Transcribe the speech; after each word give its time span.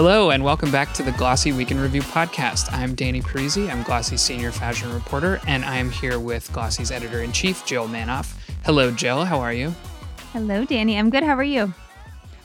Hello, 0.00 0.30
and 0.30 0.44
welcome 0.44 0.70
back 0.70 0.92
to 0.92 1.02
the 1.02 1.10
Glossy 1.10 1.50
Week 1.50 1.72
in 1.72 1.80
Review 1.80 2.02
podcast. 2.02 2.72
I'm 2.72 2.94
Danny 2.94 3.20
Parisi. 3.20 3.68
I'm 3.68 3.82
Glossy's 3.82 4.20
senior 4.20 4.52
fashion 4.52 4.94
reporter, 4.94 5.40
and 5.48 5.64
I 5.64 5.78
am 5.78 5.90
here 5.90 6.20
with 6.20 6.48
Glossy's 6.52 6.92
editor 6.92 7.20
in 7.22 7.32
chief, 7.32 7.66
Jill 7.66 7.88
Manoff. 7.88 8.32
Hello, 8.64 8.92
Jill. 8.92 9.24
How 9.24 9.40
are 9.40 9.52
you? 9.52 9.74
Hello, 10.32 10.64
Danny. 10.64 10.96
I'm 10.96 11.10
good. 11.10 11.24
How 11.24 11.34
are 11.34 11.42
you? 11.42 11.74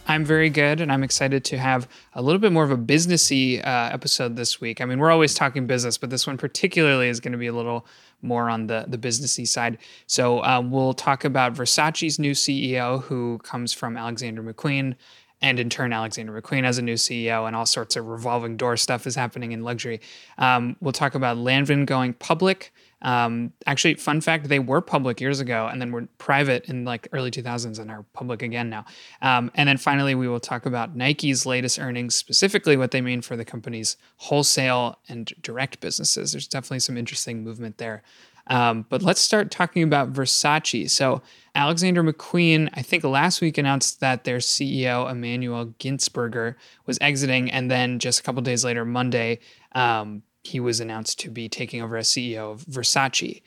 I'm 0.07 0.25
very 0.25 0.49
good, 0.49 0.81
and 0.81 0.91
I'm 0.91 1.03
excited 1.03 1.45
to 1.45 1.59
have 1.59 1.87
a 2.15 2.23
little 2.23 2.39
bit 2.39 2.51
more 2.51 2.63
of 2.63 2.71
a 2.71 2.77
businessy 2.77 3.59
uh, 3.59 3.91
episode 3.93 4.35
this 4.35 4.59
week. 4.59 4.81
I 4.81 4.85
mean, 4.85 4.97
we're 4.97 5.11
always 5.11 5.35
talking 5.35 5.67
business, 5.67 5.99
but 5.99 6.09
this 6.09 6.25
one 6.25 6.39
particularly 6.39 7.07
is 7.07 7.19
going 7.19 7.33
to 7.33 7.37
be 7.37 7.45
a 7.47 7.53
little 7.53 7.85
more 8.23 8.49
on 8.49 8.65
the 8.65 8.85
the 8.87 8.97
businessy 8.97 9.47
side. 9.47 9.77
So 10.07 10.39
uh, 10.43 10.59
we'll 10.59 10.93
talk 10.93 11.23
about 11.23 11.53
Versace's 11.53 12.17
new 12.17 12.31
CEO, 12.31 13.03
who 13.03 13.37
comes 13.43 13.73
from 13.73 13.95
Alexander 13.95 14.41
McQueen, 14.41 14.95
and 15.43 15.59
in 15.59 15.69
turn, 15.69 15.91
Alexander 15.91 16.41
McQueen 16.41 16.63
as 16.63 16.77
a 16.77 16.81
new 16.81 16.93
CEO, 16.93 17.45
and 17.45 17.55
all 17.55 17.65
sorts 17.65 17.97
of 17.97 18.07
revolving 18.07 18.55
door 18.55 18.77
stuff 18.77 19.05
is 19.05 19.13
happening 19.13 19.51
in 19.51 19.61
luxury. 19.61 19.99
Um, 20.37 20.77
we'll 20.79 20.93
talk 20.93 21.15
about 21.15 21.35
Lanvin 21.35 21.85
going 21.85 22.13
public. 22.13 22.73
Um, 23.01 23.51
actually, 23.67 23.95
fun 23.95 24.21
fact: 24.21 24.47
they 24.47 24.59
were 24.59 24.79
public 24.79 25.19
years 25.19 25.41
ago, 25.41 25.67
and 25.69 25.81
then 25.81 25.91
were 25.91 26.07
private 26.17 26.69
in 26.69 26.85
like 26.85 27.09
early 27.11 27.29
2000s, 27.29 27.77
and 27.77 27.91
are 27.91 28.05
public 28.13 28.41
again 28.41 28.69
now. 28.69 28.85
Um, 29.21 29.51
and 29.55 29.67
then 29.67 29.75
finally, 29.75 30.15
we 30.15 30.29
will 30.29 30.39
talk 30.39 30.65
about 30.65 30.95
Nike's 30.95 31.45
latest 31.45 31.77
earnings, 31.77 32.15
specifically 32.15 32.77
what 32.77 32.91
they 32.91 33.01
mean 33.01 33.21
for 33.21 33.35
the 33.35 33.43
company's 33.43 33.97
wholesale 34.15 34.97
and 35.09 35.29
direct 35.41 35.81
businesses. 35.81 36.31
There's 36.31 36.47
definitely 36.47 36.79
some 36.79 36.97
interesting 36.97 37.43
movement 37.43 37.79
there. 37.79 38.01
Um, 38.47 38.85
but 38.89 39.01
let's 39.01 39.21
start 39.21 39.51
talking 39.51 39.83
about 39.83 40.11
Versace. 40.11 40.89
So 40.89 41.21
Alexander 41.55 42.03
McQueen, 42.03 42.69
I 42.73 42.81
think 42.81 43.03
last 43.03 43.41
week 43.41 43.57
announced 43.57 43.99
that 43.99 44.23
their 44.23 44.39
CEO 44.39 45.09
Emmanuel 45.09 45.67
Gintzburger 45.79 46.55
was 46.85 46.97
exiting, 46.99 47.49
and 47.51 47.71
then 47.71 47.99
just 47.99 48.19
a 48.19 48.23
couple 48.23 48.41
days 48.41 48.65
later, 48.65 48.85
Monday, 48.85 49.39
um, 49.73 50.23
he 50.43 50.59
was 50.59 50.79
announced 50.79 51.19
to 51.21 51.29
be 51.29 51.47
taking 51.47 51.81
over 51.81 51.95
as 51.95 52.09
CEO 52.09 52.51
of 52.51 52.65
Versace. 52.65 53.41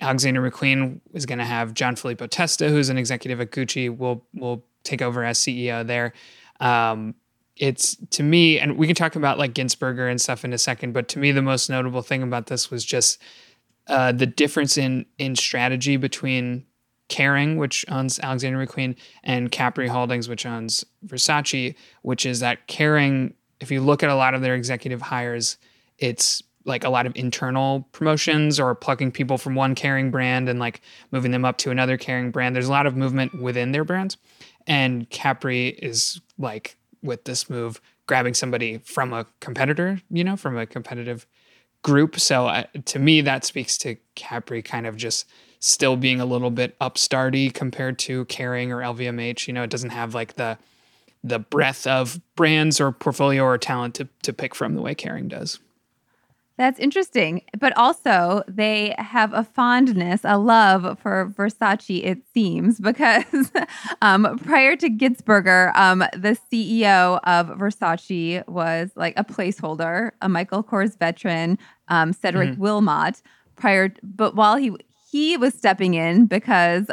Alexander 0.00 0.40
McQueen 0.40 1.00
is 1.12 1.26
going 1.26 1.38
to 1.38 1.44
have 1.44 1.74
Gianfilippo 1.74 2.28
Testa, 2.30 2.68
who's 2.70 2.88
an 2.88 2.98
executive 2.98 3.40
at 3.40 3.50
Gucci, 3.50 3.94
will 3.94 4.24
will 4.34 4.64
take 4.82 5.02
over 5.02 5.22
as 5.22 5.38
CEO 5.38 5.86
there. 5.86 6.12
Um, 6.58 7.14
it's 7.56 7.96
to 8.12 8.22
me, 8.22 8.58
and 8.58 8.78
we 8.78 8.86
can 8.86 8.96
talk 8.96 9.16
about 9.16 9.38
like 9.38 9.52
Gintzburger 9.52 10.10
and 10.10 10.20
stuff 10.20 10.44
in 10.44 10.52
a 10.54 10.58
second, 10.58 10.92
but 10.92 11.08
to 11.08 11.18
me, 11.18 11.30
the 11.30 11.42
most 11.42 11.68
notable 11.68 12.02
thing 12.02 12.22
about 12.22 12.46
this 12.46 12.70
was 12.70 12.84
just 12.84 13.20
uh, 13.90 14.12
the 14.12 14.26
difference 14.26 14.78
in 14.78 15.04
in 15.18 15.36
strategy 15.36 15.96
between 15.96 16.64
Kering, 17.08 17.56
which 17.56 17.84
owns 17.88 18.20
Alexander 18.20 18.64
McQueen, 18.64 18.96
and 19.24 19.50
Capri 19.50 19.88
Holdings, 19.88 20.28
which 20.28 20.46
owns 20.46 20.84
Versace, 21.04 21.74
which 22.02 22.24
is 22.24 22.40
that 22.40 22.68
Kering, 22.68 23.34
if 23.60 23.70
you 23.70 23.80
look 23.80 24.02
at 24.02 24.08
a 24.08 24.14
lot 24.14 24.32
of 24.32 24.42
their 24.42 24.54
executive 24.54 25.02
hires, 25.02 25.58
it's 25.98 26.42
like 26.64 26.84
a 26.84 26.88
lot 26.88 27.06
of 27.06 27.12
internal 27.16 27.88
promotions 27.90 28.60
or 28.60 28.74
plucking 28.74 29.10
people 29.10 29.38
from 29.38 29.56
one 29.56 29.74
Kering 29.74 30.10
brand 30.10 30.48
and 30.48 30.60
like 30.60 30.82
moving 31.10 31.32
them 31.32 31.44
up 31.44 31.58
to 31.58 31.70
another 31.70 31.98
Kering 31.98 32.30
brand. 32.30 32.54
There's 32.54 32.68
a 32.68 32.72
lot 32.72 32.86
of 32.86 32.96
movement 32.96 33.40
within 33.40 33.72
their 33.72 33.84
brands. 33.84 34.16
And 34.66 35.08
Capri 35.10 35.68
is 35.68 36.20
like 36.38 36.76
with 37.02 37.24
this 37.24 37.50
move, 37.50 37.80
grabbing 38.06 38.34
somebody 38.34 38.78
from 38.78 39.12
a 39.12 39.26
competitor, 39.40 40.00
you 40.10 40.22
know, 40.22 40.36
from 40.36 40.56
a 40.56 40.66
competitive 40.66 41.26
group. 41.82 42.18
So 42.20 42.46
uh, 42.46 42.64
to 42.86 42.98
me, 42.98 43.20
that 43.22 43.44
speaks 43.44 43.78
to 43.78 43.96
Capri 44.14 44.62
kind 44.62 44.86
of 44.86 44.96
just 44.96 45.26
still 45.60 45.96
being 45.96 46.20
a 46.20 46.24
little 46.24 46.50
bit 46.50 46.78
upstarty 46.80 47.52
compared 47.52 47.98
to 48.00 48.24
Kering 48.26 48.70
or 48.70 48.78
LVMH. 48.78 49.46
You 49.46 49.52
know, 49.52 49.62
it 49.62 49.70
doesn't 49.70 49.90
have 49.90 50.14
like 50.14 50.34
the 50.34 50.58
the 51.22 51.38
breadth 51.38 51.86
of 51.86 52.18
brands 52.34 52.80
or 52.80 52.92
portfolio 52.92 53.42
or 53.42 53.58
talent 53.58 53.94
to, 53.94 54.08
to 54.22 54.32
pick 54.32 54.54
from 54.54 54.74
the 54.74 54.80
way 54.80 54.94
Kering 54.94 55.28
does. 55.28 55.58
That's 56.60 56.78
interesting. 56.78 57.40
But 57.58 57.74
also, 57.78 58.42
they 58.46 58.94
have 58.98 59.32
a 59.32 59.44
fondness, 59.44 60.20
a 60.24 60.36
love 60.36 60.98
for 60.98 61.32
Versace, 61.34 62.04
it 62.04 62.18
seems, 62.34 62.78
because 62.80 63.50
um, 64.02 64.38
prior 64.44 64.76
to 64.76 64.90
Gintzburger, 64.90 65.74
um, 65.74 66.00
the 66.12 66.38
CEO 66.52 67.18
of 67.24 67.46
Versace 67.58 68.46
was 68.46 68.90
like 68.94 69.14
a 69.16 69.24
placeholder, 69.24 70.10
a 70.20 70.28
Michael 70.28 70.62
Kors 70.62 70.98
veteran, 70.98 71.58
um, 71.90 72.12
Cedric 72.12 72.50
mm-hmm. 72.50 72.62
Wilmotte. 72.62 73.22
Prior, 73.56 73.92
but 74.02 74.34
while 74.34 74.56
he 74.56 74.74
he 75.10 75.36
was 75.36 75.52
stepping 75.52 75.94
in 75.94 76.26
because 76.26 76.86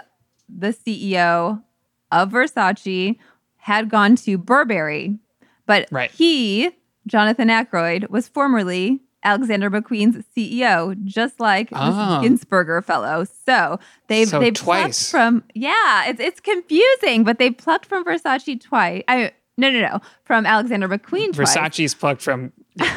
the 0.50 0.74
CEO 0.74 1.64
of 2.12 2.32
Versace 2.32 3.18
had 3.58 3.90
gone 3.90 4.16
to 4.18 4.38
Burberry, 4.38 5.18
but 5.66 5.88
right. 5.92 6.12
he, 6.12 6.72
Jonathan 7.06 7.50
Akeroyd, 7.50 8.10
was 8.10 8.28
formerly 8.28 9.02
Alexander 9.24 9.70
McQueen's 9.70 10.24
CEO, 10.36 11.02
just 11.04 11.40
like 11.40 11.70
oh. 11.74 12.22
this 12.22 12.30
Gintzburger 12.46 12.84
fellow. 12.84 13.26
So 13.46 13.80
they've 14.08 14.28
so 14.28 14.40
they've 14.40 14.54
twice. 14.54 15.12
plucked 15.12 15.12
from 15.12 15.44
yeah, 15.54 16.10
it's 16.10 16.20
it's 16.20 16.40
confusing, 16.40 17.24
but 17.24 17.40
they 17.40 17.52
plucked 17.52 17.86
from 17.86 18.06
Versace 18.06 18.60
twice. 18.62 19.04
I 19.08 19.32
no 19.58 19.70
no 19.70 19.82
no 19.82 20.00
from 20.24 20.46
Alexander 20.46 20.88
McQueen. 20.88 21.32
Versace's 21.32 21.94
twice. 21.94 21.94
plucked 21.94 22.22
from. 22.22 22.54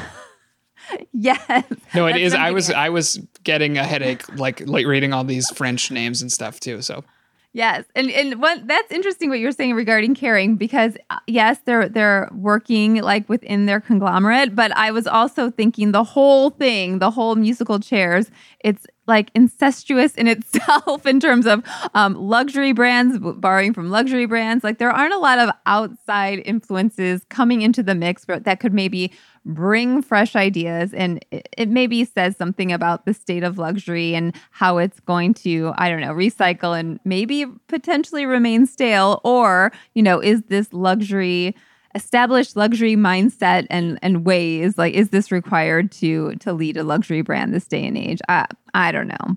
yes. 1.13 1.65
No, 1.95 2.07
it 2.07 2.17
is. 2.17 2.35
I 2.35 2.51
was 2.51 2.71
I 2.71 2.89
was 2.89 3.21
getting 3.45 3.79
a 3.79 3.85
headache 3.85 4.23
like 4.39 4.67
like 4.67 4.87
reading 4.87 5.13
all 5.13 5.25
these 5.25 5.51
French 5.51 5.91
names 5.91 6.23
and 6.23 6.31
stuff 6.31 6.61
too. 6.61 6.83
So 6.83 7.05
Yes, 7.53 7.85
and 7.97 8.13
and 8.13 8.41
what 8.41 8.65
that's 8.69 8.93
interesting 8.93 9.29
what 9.29 9.41
you're 9.41 9.51
saying 9.51 9.75
regarding 9.75 10.15
Kering 10.15 10.57
because 10.57 10.97
uh, 11.11 11.19
yes, 11.27 11.59
they're 11.65 11.89
they're 11.89 12.29
working 12.33 13.03
like 13.03 13.29
within 13.29 13.67
their 13.67 13.81
conglomerate, 13.81 14.55
but 14.55 14.71
I 14.77 14.93
was 14.93 15.09
also 15.09 15.51
thinking 15.51 15.91
the 15.91 16.05
whole 16.05 16.51
thing, 16.51 17.01
the 17.01 17.11
whole 17.11 17.35
musical 17.35 17.81
chairs, 17.81 18.31
it's 18.61 18.87
like 19.09 19.33
incestuous 19.35 20.15
in 20.15 20.29
itself 20.29 21.07
in 21.07 21.19
terms 21.19 21.45
of 21.45 21.65
um, 21.95 22.15
luxury 22.15 22.71
brands 22.71 23.19
borrowing 23.19 23.75
from 23.75 23.91
luxury 23.91 24.27
brands. 24.27 24.63
Like 24.63 24.79
there 24.79 24.93
aren't 24.93 25.15
a 25.15 25.19
lot 25.19 25.41
of 25.41 25.51
outside 25.67 26.43
influences 26.45 27.25
coming 27.31 27.63
into 27.63 27.83
the 27.83 27.97
mix 27.97 28.27
that 28.27 28.61
could 28.61 28.73
maybe 28.73 29.11
bring 29.45 30.03
fresh 30.03 30.37
ideas 30.37 30.93
and 30.93 31.25
it, 31.31 31.49
it, 31.57 31.69
maybe 31.69 32.05
says 32.05 32.37
something 32.37 32.73
about 32.73 33.07
the 33.07 33.15
state 33.15 33.43
of 33.43 33.57
luxury 33.57 34.15
and 34.15 34.35
how 34.51 34.77
it's 34.77 35.01
going 35.01 35.33
to 35.33 35.73
i 35.77 35.89
don't 35.89 36.01
know 36.01 36.13
recycle 36.13 36.79
and 36.79 37.01
maybe 37.05 37.47
potentially 37.67 38.27
remain 38.27 38.67
stale 38.67 39.21
or 39.25 39.73
you 39.95 40.03
know 40.03 40.21
is 40.21 40.43
this 40.49 40.71
luxury 40.73 41.57
established 41.95 42.55
luxury 42.55 42.97
mindset 42.97 43.67
and 43.71 43.99
and 44.03 44.27
ways 44.27 44.77
like 44.77 44.93
is 44.93 45.09
this 45.09 45.33
required 45.33 45.91
to 45.91 46.35
to 46.37 46.53
lead 46.53 46.77
a 46.77 46.85
luxury 46.85 47.23
brand 47.23 47.55
this 47.55 47.67
day 47.67 47.87
and 47.87 47.97
age 47.97 48.21
i 48.29 48.45
i 48.75 48.93
don't 48.93 49.09
know 49.09 49.37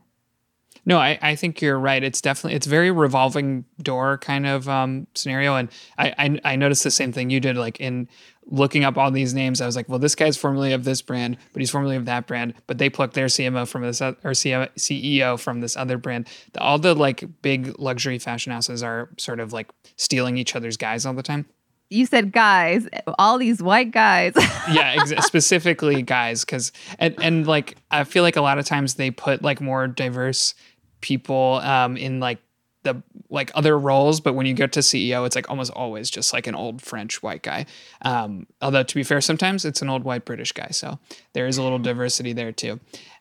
no, 0.86 0.98
I, 0.98 1.18
I 1.22 1.36
think 1.36 1.62
you're 1.62 1.80
right. 1.80 2.04
It's 2.04 2.20
definitely 2.20 2.56
it's 2.56 2.68
very 2.68 2.92
revolving 2.92 3.64
door 3.82 4.18
kind 4.18 4.46
of 4.46 4.68
um, 4.68 5.08
scenario, 5.16 5.56
and 5.56 5.70
I, 5.98 6.14
I 6.18 6.40
I 6.44 6.56
noticed 6.58 6.84
the 6.84 6.92
same 6.92 7.14
thing 7.14 7.30
you 7.30 7.40
did. 7.40 7.56
Like 7.56 7.80
in 7.80 8.10
looking 8.48 8.84
up 8.84 8.98
all 8.98 9.12
these 9.12 9.34
names, 9.34 9.62
I 9.62 9.66
was 9.66 9.76
like, 9.76 9.90
well, 9.90 10.00
this 10.00 10.16
guy's 10.16 10.38
formerly 10.38 10.74
of 10.74 10.84
this 10.84 11.02
brand, 11.02 11.38
but 11.54 11.62
he's 11.62 11.72
formerly 11.72 11.96
of 11.96 12.06
that 12.06 12.28
brand. 12.28 12.54
But 12.68 12.78
they 12.78 12.90
plucked 12.90 13.14
their 13.14 13.28
CMO 13.28 13.68
from 13.68 13.84
this 13.84 14.02
or 14.02 14.16
CEO 14.16 15.40
from 15.40 15.62
this 15.62 15.78
other 15.78 15.98
brand. 15.98 16.28
All 16.58 16.78
the 16.80 16.94
like 16.96 17.24
big 17.42 17.78
luxury 17.80 18.20
fashion 18.20 18.52
houses 18.52 18.84
are 18.84 19.10
sort 19.18 19.40
of 19.40 19.54
like 19.54 19.70
stealing 19.96 20.38
each 20.38 20.56
other's 20.56 20.78
guys 20.78 21.06
all 21.06 21.14
the 21.14 21.24
time. 21.24 21.46
You 21.90 22.06
said 22.06 22.32
guys, 22.32 22.88
all 23.20 23.38
these 23.38 23.62
white 23.62 23.92
guys. 23.92 24.34
yeah, 24.72 24.96
ex- 24.98 25.26
specifically 25.26 26.02
guys, 26.02 26.44
because 26.44 26.72
and 26.98 27.16
and 27.22 27.46
like 27.46 27.76
I 27.92 28.04
feel 28.04 28.24
like 28.24 28.36
a 28.36 28.42
lot 28.42 28.58
of 28.58 28.66
times 28.66 28.96
they 28.96 29.12
put 29.12 29.44
like 29.44 29.62
more 29.62 29.88
diverse 29.88 30.56
people 31.02 31.60
um, 31.64 31.98
in 31.98 32.20
like 32.20 32.40
the 32.84 33.02
like 33.30 33.52
other 33.56 33.78
roles, 33.78 34.20
but 34.20 34.34
when 34.34 34.46
you 34.46 34.54
get 34.54 34.72
to 34.74 34.82
CEO, 34.82 35.26
it's 35.26 35.36
like 35.36 35.50
almost 35.50 35.72
always 35.72 36.10
just 36.10 36.34
like 36.34 36.48
an 36.48 36.56
old 36.56 36.82
French 36.82 37.24
white 37.24 37.42
guy. 37.42 37.66
Um, 38.04 38.48
although 38.62 38.84
to 38.84 38.96
be 38.96 39.04
fair, 39.04 39.22
sometimes 39.22 39.66
it's 39.66 39.82
an 39.82 39.90
old 39.90 40.04
white 40.04 40.26
British 40.26 40.52
guy, 40.52 40.70
so 40.72 41.00
there 41.34 41.48
is 41.48 41.58
a 41.58 41.64
little 41.64 41.80
diversity 41.80 42.34
there 42.34 42.52
too. 42.52 42.80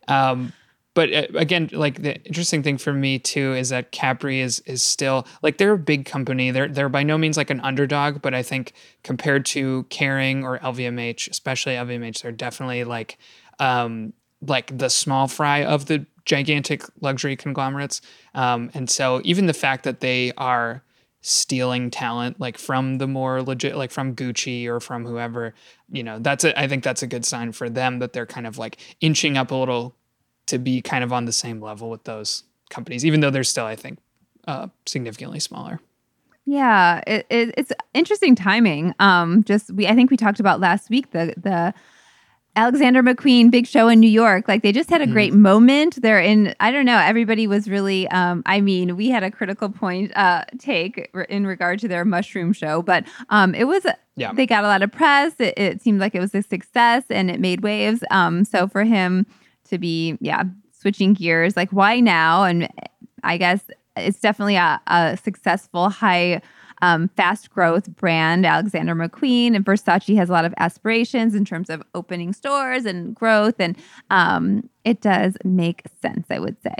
Um, 0.08 0.52
but 0.94 1.12
uh, 1.12 1.26
again, 1.34 1.70
like 1.72 2.02
the 2.02 2.16
interesting 2.24 2.62
thing 2.62 2.76
for 2.76 2.92
me 2.92 3.18
too 3.18 3.54
is 3.54 3.70
that 3.70 3.92
Capri 3.92 4.40
is 4.40 4.60
is 4.60 4.82
still 4.82 5.26
like 5.42 5.56
they're 5.56 5.72
a 5.72 5.78
big 5.78 6.04
company. 6.04 6.50
They're 6.50 6.68
they're 6.68 6.88
by 6.88 7.02
no 7.02 7.16
means 7.16 7.36
like 7.36 7.50
an 7.50 7.60
underdog, 7.60 8.20
but 8.20 8.34
I 8.34 8.42
think 8.42 8.72
compared 9.02 9.46
to 9.46 9.84
Kering 9.84 10.42
or 10.42 10.58
LVMH, 10.58 11.30
especially 11.30 11.74
LVMH, 11.74 12.22
they're 12.22 12.32
definitely 12.32 12.84
like 12.84 13.18
um, 13.58 14.12
like 14.46 14.76
the 14.76 14.90
small 14.90 15.28
fry 15.28 15.64
of 15.64 15.86
the 15.86 16.06
gigantic 16.24 16.82
luxury 17.00 17.36
conglomerates. 17.36 18.00
Um, 18.34 18.70
and 18.74 18.88
so 18.88 19.20
even 19.24 19.46
the 19.46 19.54
fact 19.54 19.84
that 19.84 20.00
they 20.00 20.32
are 20.36 20.82
stealing 21.20 21.88
talent 21.90 22.40
like 22.40 22.58
from 22.58 22.98
the 22.98 23.06
more 23.06 23.42
legit 23.42 23.76
like 23.76 23.92
from 23.92 24.14
Gucci 24.14 24.66
or 24.66 24.80
from 24.80 25.06
whoever, 25.06 25.54
you 25.90 26.02
know, 26.02 26.18
that's 26.18 26.44
a, 26.44 26.58
I 26.58 26.66
think 26.66 26.82
that's 26.82 27.02
a 27.02 27.06
good 27.06 27.24
sign 27.24 27.52
for 27.52 27.70
them 27.70 28.00
that 28.00 28.12
they're 28.12 28.26
kind 28.26 28.46
of 28.46 28.58
like 28.58 28.78
inching 29.00 29.36
up 29.36 29.50
a 29.50 29.54
little 29.54 29.94
to 30.46 30.58
be 30.58 30.82
kind 30.82 31.04
of 31.04 31.12
on 31.12 31.24
the 31.24 31.32
same 31.32 31.60
level 31.60 31.90
with 31.90 32.04
those 32.04 32.44
companies, 32.70 33.04
even 33.04 33.20
though 33.20 33.30
they're 33.30 33.44
still, 33.44 33.66
I 33.66 33.76
think, 33.76 33.98
uh, 34.48 34.68
significantly 34.86 35.38
smaller. 35.38 35.80
Yeah, 36.44 37.02
it, 37.06 37.26
it, 37.30 37.54
it's 37.56 37.72
interesting 37.94 38.34
timing. 38.34 38.94
Um, 38.98 39.44
just 39.44 39.72
we, 39.72 39.86
I 39.86 39.94
think 39.94 40.10
we 40.10 40.16
talked 40.16 40.40
about 40.40 40.58
last 40.58 40.90
week 40.90 41.12
the 41.12 41.34
the 41.36 41.72
Alexander 42.54 43.02
McQueen 43.02 43.50
big 43.50 43.66
show 43.66 43.88
in 43.88 43.98
New 43.98 44.10
York. 44.10 44.46
Like 44.46 44.62
they 44.62 44.72
just 44.72 44.90
had 44.90 45.00
a 45.00 45.06
Mm. 45.06 45.12
great 45.12 45.32
moment. 45.32 46.00
They're 46.02 46.20
in. 46.20 46.54
I 46.60 46.70
don't 46.70 46.84
know. 46.84 46.98
Everybody 46.98 47.46
was 47.46 47.68
really. 47.68 48.06
Um, 48.08 48.42
I 48.44 48.60
mean, 48.60 48.96
we 48.96 49.08
had 49.08 49.22
a 49.22 49.30
critical 49.30 49.70
point 49.70 50.14
uh, 50.16 50.44
take 50.58 51.10
in 51.30 51.46
regard 51.46 51.78
to 51.80 51.88
their 51.88 52.04
mushroom 52.04 52.52
show, 52.52 52.82
but 52.82 53.04
um, 53.30 53.54
it 53.54 53.64
was. 53.64 53.86
Yeah. 54.16 54.34
They 54.34 54.44
got 54.46 54.64
a 54.64 54.66
lot 54.66 54.82
of 54.82 54.92
press. 54.92 55.32
It, 55.38 55.54
it 55.56 55.80
seemed 55.82 55.98
like 55.98 56.14
it 56.14 56.20
was 56.20 56.34
a 56.34 56.42
success, 56.42 57.04
and 57.08 57.30
it 57.30 57.40
made 57.40 57.62
waves. 57.62 58.04
Um, 58.10 58.44
so 58.44 58.68
for 58.68 58.84
him 58.84 59.24
to 59.70 59.78
be, 59.78 60.18
yeah, 60.20 60.42
switching 60.78 61.14
gears, 61.14 61.56
like 61.56 61.70
why 61.70 62.00
now? 62.00 62.44
And 62.44 62.68
I 63.24 63.38
guess 63.38 63.62
it's 63.96 64.20
definitely 64.20 64.56
a, 64.56 64.78
a 64.86 65.16
successful 65.16 65.88
high 65.88 66.42
um, 66.82 67.08
fast 67.16 67.50
growth 67.50 67.88
brand 67.96 68.44
alexander 68.44 68.94
mcqueen 68.94 69.56
and 69.56 69.64
versace 69.64 70.14
has 70.14 70.28
a 70.28 70.32
lot 70.32 70.44
of 70.44 70.52
aspirations 70.58 71.34
in 71.34 71.44
terms 71.44 71.70
of 71.70 71.82
opening 71.94 72.32
stores 72.32 72.84
and 72.84 73.14
growth 73.14 73.58
and 73.58 73.76
um, 74.10 74.68
it 74.84 75.00
does 75.00 75.36
make 75.44 75.82
sense 76.02 76.26
i 76.30 76.38
would 76.38 76.60
say 76.62 76.74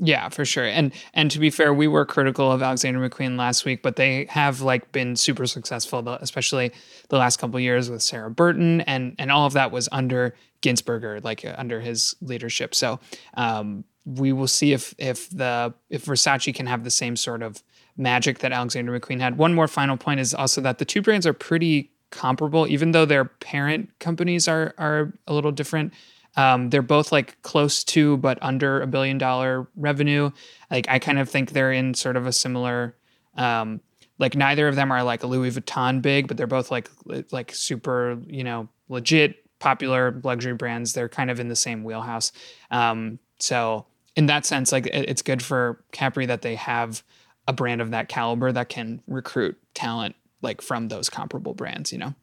Yeah, 0.00 0.28
for 0.28 0.44
sure. 0.44 0.64
And 0.64 0.92
and 1.12 1.30
to 1.30 1.38
be 1.38 1.50
fair, 1.50 1.72
we 1.72 1.86
were 1.86 2.04
critical 2.04 2.50
of 2.50 2.62
Alexander 2.62 3.08
McQueen 3.08 3.38
last 3.38 3.64
week, 3.64 3.80
but 3.80 3.94
they 3.94 4.26
have 4.28 4.60
like 4.60 4.90
been 4.90 5.14
super 5.14 5.46
successful, 5.46 6.06
especially 6.20 6.72
the 7.10 7.16
last 7.16 7.36
couple 7.36 7.60
years 7.60 7.88
with 7.88 8.02
Sarah 8.02 8.30
Burton, 8.30 8.80
and 8.82 9.14
and 9.20 9.30
all 9.30 9.46
of 9.46 9.52
that 9.52 9.70
was 9.70 9.88
under 9.92 10.34
Gintzburger, 10.62 11.22
like 11.22 11.44
uh, 11.44 11.54
under 11.56 11.80
his 11.80 12.16
leadership. 12.20 12.74
So 12.74 12.98
um, 13.34 13.84
we 14.04 14.32
will 14.32 14.48
see 14.48 14.72
if 14.72 14.94
if 14.98 15.30
the 15.30 15.72
if 15.90 16.06
Versace 16.06 16.52
can 16.52 16.66
have 16.66 16.82
the 16.82 16.90
same 16.90 17.14
sort 17.14 17.42
of 17.42 17.62
magic 17.96 18.40
that 18.40 18.52
Alexander 18.52 18.98
McQueen 18.98 19.20
had. 19.20 19.38
One 19.38 19.54
more 19.54 19.68
final 19.68 19.96
point 19.96 20.20
is 20.20 20.34
also 20.34 20.60
that 20.62 20.78
the 20.78 20.84
two 20.84 21.02
brands 21.02 21.26
are 21.26 21.32
pretty 21.32 21.92
comparable, 22.10 22.66
even 22.68 22.92
though 22.92 23.04
their 23.04 23.24
parent 23.24 23.90
companies 23.98 24.48
are 24.48 24.74
are 24.78 25.12
a 25.26 25.34
little 25.34 25.52
different. 25.52 25.92
Um, 26.36 26.70
they're 26.70 26.82
both 26.82 27.12
like 27.12 27.40
close 27.42 27.84
to 27.84 28.16
but 28.16 28.38
under 28.42 28.80
a 28.82 28.86
billion 28.86 29.18
dollar 29.18 29.68
revenue. 29.76 30.30
Like 30.70 30.88
I 30.88 30.98
kind 30.98 31.18
of 31.18 31.28
think 31.28 31.50
they're 31.52 31.72
in 31.72 31.94
sort 31.94 32.16
of 32.16 32.26
a 32.26 32.32
similar. 32.32 32.96
Um, 33.36 33.80
like 34.18 34.36
neither 34.36 34.68
of 34.68 34.76
them 34.76 34.92
are 34.92 35.02
like 35.02 35.24
Louis 35.24 35.50
Vuitton 35.50 36.00
big, 36.02 36.28
but 36.28 36.36
they're 36.36 36.46
both 36.46 36.70
like 36.70 36.88
like 37.30 37.54
super 37.54 38.18
you 38.26 38.44
know 38.44 38.68
legit 38.88 39.36
popular 39.60 40.20
luxury 40.24 40.54
brands. 40.54 40.92
They're 40.92 41.08
kind 41.08 41.30
of 41.30 41.40
in 41.40 41.48
the 41.48 41.56
same 41.56 41.84
wheelhouse. 41.84 42.32
Um, 42.70 43.18
so 43.38 43.86
in 44.16 44.26
that 44.26 44.44
sense, 44.46 44.70
like 44.72 44.86
it- 44.86 45.08
it's 45.08 45.22
good 45.22 45.42
for 45.42 45.82
Capri 45.92 46.26
that 46.26 46.42
they 46.42 46.54
have 46.56 47.02
a 47.46 47.52
brand 47.52 47.80
of 47.80 47.90
that 47.90 48.08
caliber 48.08 48.52
that 48.52 48.68
can 48.68 49.02
recruit 49.06 49.56
talent 49.74 50.16
like 50.42 50.60
from 50.60 50.88
those 50.88 51.08
comparable 51.08 51.54
brands. 51.54 51.92
You 51.92 51.98
know. 51.98 52.14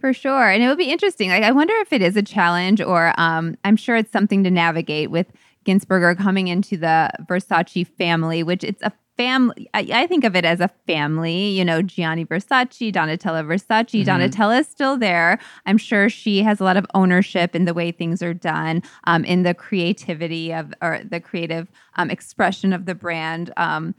For 0.00 0.14
sure. 0.14 0.48
And 0.48 0.62
it 0.62 0.68
would 0.68 0.78
be 0.78 0.90
interesting. 0.90 1.28
Like, 1.28 1.42
I 1.42 1.52
wonder 1.52 1.74
if 1.76 1.92
it 1.92 2.00
is 2.00 2.16
a 2.16 2.22
challenge 2.22 2.80
or 2.80 3.12
um, 3.18 3.58
I'm 3.64 3.76
sure 3.76 3.96
it's 3.96 4.10
something 4.10 4.42
to 4.44 4.50
navigate 4.50 5.10
with 5.10 5.26
Gintzburger 5.66 6.16
coming 6.16 6.48
into 6.48 6.78
the 6.78 7.10
Versace 7.28 7.86
family, 7.86 8.42
which 8.42 8.64
it's 8.64 8.82
a 8.82 8.92
family. 9.18 9.68
I, 9.74 9.86
I 9.92 10.06
think 10.06 10.24
of 10.24 10.34
it 10.34 10.46
as 10.46 10.60
a 10.60 10.70
family, 10.86 11.48
you 11.48 11.62
know, 11.66 11.82
Gianni 11.82 12.24
Versace, 12.24 12.90
Donatella 12.90 13.44
Versace. 13.44 14.02
Mhm. 14.02 14.06
Donatella 14.06 14.60
is 14.60 14.68
still 14.68 14.96
there. 14.96 15.38
I'm 15.66 15.76
sure 15.76 16.08
she 16.08 16.42
has 16.44 16.60
a 16.60 16.64
lot 16.64 16.78
of 16.78 16.86
ownership 16.94 17.54
in 17.54 17.66
the 17.66 17.74
way 17.74 17.92
things 17.92 18.22
are 18.22 18.32
done, 18.32 18.82
um, 19.04 19.22
in 19.26 19.42
the 19.42 19.52
creativity 19.52 20.54
of, 20.54 20.72
or 20.80 21.02
the 21.04 21.20
creative 21.20 21.70
um, 21.96 22.08
expression 22.08 22.72
of 22.72 22.86
the 22.86 22.94
brand. 22.94 23.52
Um, 23.58 23.94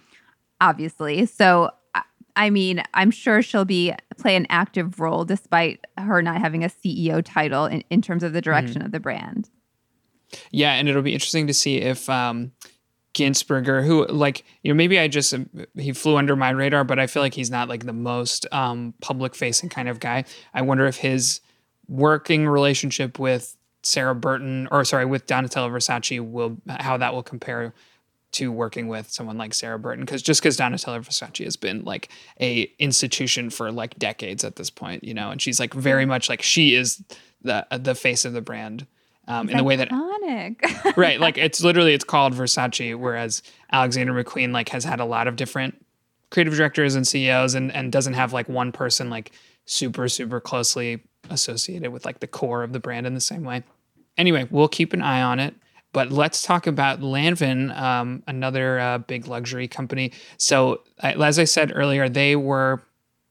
obviously. 0.62 1.26
So 1.26 1.72
I- 2.36 2.50
mean, 2.50 2.82
I'm 2.94 3.12
sure 3.12 3.42
she'll 3.42 3.66
be 3.66 3.94
play 4.18 4.38
an 4.38 4.48
active 4.50 5.02
role 5.02 5.26
despite 5.26 5.86
her 5.98 6.22
not 6.22 6.40
having 6.40 6.64
a 6.64 6.70
CEO 6.70 7.22
title 7.24 7.66
in, 7.66 7.84
in 7.90 8.02
terms 8.02 8.24
of 8.24 8.32
the 8.32 8.40
direction 8.42 8.82
of 8.82 8.92
the 8.92 9.00
brand. 9.02 9.50
Yeah, 10.52 10.74
and 10.74 10.88
it'll 10.88 11.02
be 11.02 11.14
interesting 11.14 11.48
to 11.48 11.54
see 11.54 11.78
if 11.78 12.10
um, 12.10 12.54
Gintzburger, 13.14 13.86
who 13.86 14.08
like 14.08 14.46
you 14.64 14.72
know 14.72 14.78
maybe 14.78 14.98
I 14.98 15.08
just 15.10 15.34
he 15.76 15.92
flew 15.92 16.16
under 16.16 16.36
my 16.36 16.52
radar, 16.52 16.86
but 16.86 17.00
I 17.00 17.08
feel 17.08 17.22
like 17.22 17.34
he's 17.34 17.52
not 17.52 17.68
like 17.68 17.86
the 17.86 17.94
most 17.94 18.48
um, 18.54 18.94
public 19.02 19.36
facing 19.36 19.70
kind 19.70 19.90
of 19.90 20.00
guy. 20.00 20.24
I 20.54 20.62
wonder 20.62 20.86
if 20.86 20.98
his 20.98 21.42
working 21.88 22.48
relationship 22.48 23.20
with 23.20 23.58
Sarah 23.84 24.16
Burton 24.16 24.68
or 24.72 24.86
sorry 24.86 25.06
with 25.06 25.26
Donatella 25.26 25.70
Versace 25.70 26.20
will 26.26 26.58
how 26.70 26.98
that 26.98 27.14
will 27.14 27.24
compare 27.24 27.74
to 28.34 28.52
working 28.52 28.88
with 28.88 29.12
someone 29.12 29.38
like 29.38 29.54
Sarah 29.54 29.78
Burton 29.78 30.06
because 30.06 30.22
just 30.22 30.42
because 30.42 30.58
Donatella 30.58 31.02
Versace 31.02 31.44
has 31.44 31.58
been 31.58 31.84
like 31.84 32.10
a 32.40 32.72
institution 32.80 33.50
for 33.50 33.72
like 33.72 33.98
decades 34.00 34.44
at 34.44 34.56
this 34.56 34.70
point, 34.70 35.04
you 35.04 35.14
know, 35.14 35.32
and 35.32 35.42
she's 35.42 35.60
like 35.60 35.74
very 35.74 36.06
much 36.06 36.30
like 36.30 36.42
she 36.42 36.76
is 36.76 37.04
the 37.42 37.66
the 37.72 37.96
face 37.96 38.26
of 38.26 38.34
the 38.34 38.42
brand 38.42 38.88
um, 39.28 39.50
in 39.50 39.58
the 39.58 39.64
way 39.64 39.76
that 39.76 39.92
right 40.98 41.20
like 41.20 41.38
it's 41.38 41.62
literally 41.62 41.94
it's 41.94 42.04
called 42.04 42.34
versace 42.34 42.96
whereas 42.96 43.42
alexander 43.72 44.14
mcqueen 44.14 44.52
like 44.52 44.70
has 44.70 44.84
had 44.84 45.00
a 45.00 45.06
lot 45.06 45.28
of 45.28 45.36
different 45.36 45.86
creative 46.30 46.56
directors 46.56 46.96
and 46.96 47.08
ceos 47.08 47.54
and 47.54 47.72
and 47.74 47.92
doesn't 47.92 48.14
have 48.14 48.34
like 48.34 48.50
one 48.50 48.72
person 48.72 49.10
like 49.10 49.32
super 49.66 50.08
super 50.08 50.40
closely 50.40 51.02
associated 51.30 51.92
with 51.92 52.06
like 52.06 52.20
the 52.20 52.28
core 52.28 52.64
of 52.64 52.74
the 52.74 52.80
brand 52.80 53.06
in 53.06 53.14
the 53.14 53.22
same 53.22 53.44
way. 53.44 53.64
Anyway 54.18 54.48
we'll 54.50 54.68
keep 54.68 54.94
an 54.94 55.02
eye 55.02 55.22
on 55.22 55.40
it 55.40 55.56
but 55.94 56.12
let's 56.12 56.42
talk 56.42 56.68
about 56.68 57.02
Lanvin, 57.02 57.76
um, 57.78 58.24
another 58.28 58.80
uh, 58.80 58.98
big 59.00 59.28
luxury 59.28 59.68
company. 59.68 60.12
So, 60.38 60.82
as 61.00 61.38
I 61.38 61.44
said 61.44 61.72
earlier, 61.76 62.08
they 62.08 62.36
were 62.36 62.82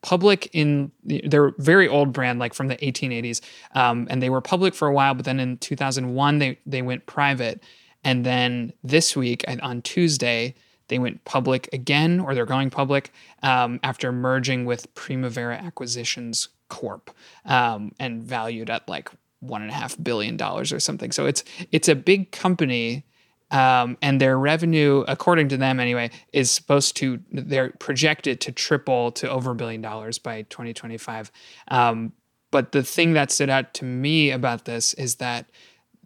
public 0.03 0.49
in 0.53 0.91
they're 1.05 1.53
very 1.59 1.87
old 1.87 2.13
brand 2.13 2.39
like 2.39 2.55
from 2.55 2.69
the 2.69 2.77
1880s 2.77 3.41
um, 3.75 4.07
and 4.11 4.23
they 4.23 4.31
were 4.31 4.41
public 4.41 4.75
for 4.75 4.89
a 4.89 4.93
while 4.93 5.15
but 5.15 5.27
then 5.27 5.39
in 5.39 5.59
2001 5.59 6.39
they 6.39 6.59
they 6.65 6.81
went 6.81 7.05
private 7.05 7.63
and 8.03 8.25
then 8.25 8.73
this 8.83 9.15
week 9.15 9.45
on 9.63 9.83
tuesday 9.83 10.55
they 10.89 10.99
went 10.99 11.23
public 11.25 11.69
again 11.75 12.19
or 12.19 12.35
they're 12.35 12.47
going 12.47 12.71
public 12.71 13.13
um, 13.43 13.79
after 13.83 14.11
merging 14.11 14.65
with 14.65 14.93
primavera 14.95 15.57
acquisitions 15.57 16.49
corp 16.69 17.11
um, 17.45 17.93
and 17.99 18.23
valued 18.23 18.71
at 18.71 18.89
like 18.89 19.11
one 19.41 19.63
and 19.63 19.71
a 19.71 19.75
half 19.75 19.97
billion 20.03 20.37
dollars 20.37 20.73
or 20.73 20.81
something 20.81 21.11
so 21.11 21.27
it's 21.27 21.45
it's 21.73 21.89
a 21.89 21.95
big 21.95 22.31
company 22.31 23.05
um, 23.51 23.99
and 24.01 24.21
their 24.21 24.39
revenue, 24.39 25.05
according 25.09 25.49
to 25.49 25.57
them 25.57 25.81
anyway, 25.81 26.11
is 26.33 26.51
supposed 26.51 26.97
to 26.99 27.21
they're 27.33 27.71
projected 27.79 28.41
to 28.43 28.53
triple 28.53 29.11
to 29.13 29.29
over 29.29 29.51
a 29.51 29.55
billion 29.55 29.81
dollars 29.81 30.19
by 30.19 30.43
2025. 30.43 31.33
Um, 31.69 32.13
but 32.51 32.73
the 32.73 32.83
thing 32.83 33.15
that 33.15 33.31
stood 33.31 33.51
out 33.51 33.75
to 33.75 33.85
me 33.85 34.31
about 34.31 34.65
this 34.65 34.95
is 34.95 35.17
that 35.17 35.47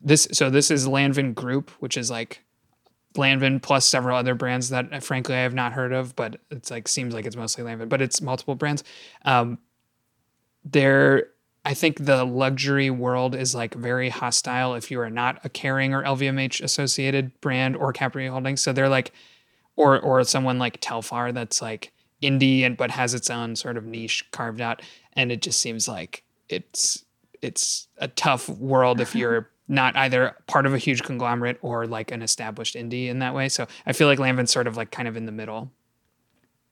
this 0.03 0.27
so 0.33 0.49
this 0.49 0.71
is 0.71 0.87
Lanvin 0.87 1.35
Group, 1.35 1.71
which 1.81 1.97
is 1.97 2.11
like 2.11 2.43
Lanvin 3.15 3.61
plus 3.61 3.87
several 3.87 4.17
other 4.17 4.35
brands 4.35 4.71
that 4.71 4.93
uh, 4.93 5.01
frankly 5.01 5.35
I 5.35 5.41
have 5.41 5.55
not 5.55 5.73
heard 5.73 5.93
of, 5.93 6.17
but 6.17 6.41
it's 6.51 6.71
like 6.71 6.89
seems 6.89 7.13
like 7.13 7.27
it's 7.27 7.37
mostly 7.37 7.65
Lanvin, 7.65 7.89
but 7.91 8.01
it's 8.01 8.23
multiple 8.23 8.55
brands. 8.55 8.85
Um, 9.25 9.59
they're 10.65 11.29
I 11.65 11.73
think 11.75 12.05
the 12.05 12.25
luxury 12.25 12.91
world 12.91 13.35
is 13.35 13.55
like 13.55 13.75
very 13.75 14.11
hostile 14.11 14.75
if 14.75 14.91
you 14.91 15.01
are 15.01 15.11
not 15.11 15.45
a 15.45 15.49
Kering 15.49 15.93
or 15.93 16.03
LVMH 16.03 16.63
associated 16.63 17.41
brand 17.41 17.75
or 17.77 17.93
Capri 17.93 18.27
Holdings. 18.27 18.61
So 18.61 18.73
they're 18.73 18.89
like, 18.89 19.13
or 19.77 19.99
or 19.99 20.23
someone 20.25 20.59
like 20.59 20.81
Telfar 20.81 21.33
that's 21.33 21.63
like 21.63 21.93
indie 22.23 22.63
and 22.63 22.77
but 22.77 22.91
has 22.91 23.15
its 23.15 23.31
own 23.31 23.57
sort 23.57 23.77
of 23.77 23.85
niche 23.85 24.31
carved 24.31 24.61
out, 24.61 24.83
and 25.15 25.33
it 25.33 25.41
just 25.41 25.59
seems 25.61 25.89
like 25.89 26.23
it's 26.49 27.05
it's 27.41 27.89
a 27.99 28.09
tough 28.09 28.49
world 28.49 29.01
if 29.01 29.15
you're 29.15 29.51
not 29.69 29.97
either 29.97 30.37
part 30.47 30.67
of 30.67 30.75
a 30.75 30.79
huge 30.79 31.03
conglomerate 31.03 31.59
or 31.63 31.87
like 31.87 32.11
an 32.11 32.21
established 32.21 32.75
indie 32.75 33.09
in 33.09 33.21
that 33.21 33.35
way. 33.35 33.49
So 33.49 33.67
I 33.87 33.95
feel 33.95 34.07
like 34.07 34.19
Lanvin's 34.19 34.53
sort 34.53 34.67
of 34.67 34.77
like 34.77 34.91
kind 34.91 35.09
of 35.09 35.17
in 35.17 35.25
the 35.25 35.33
middle. 35.33 35.71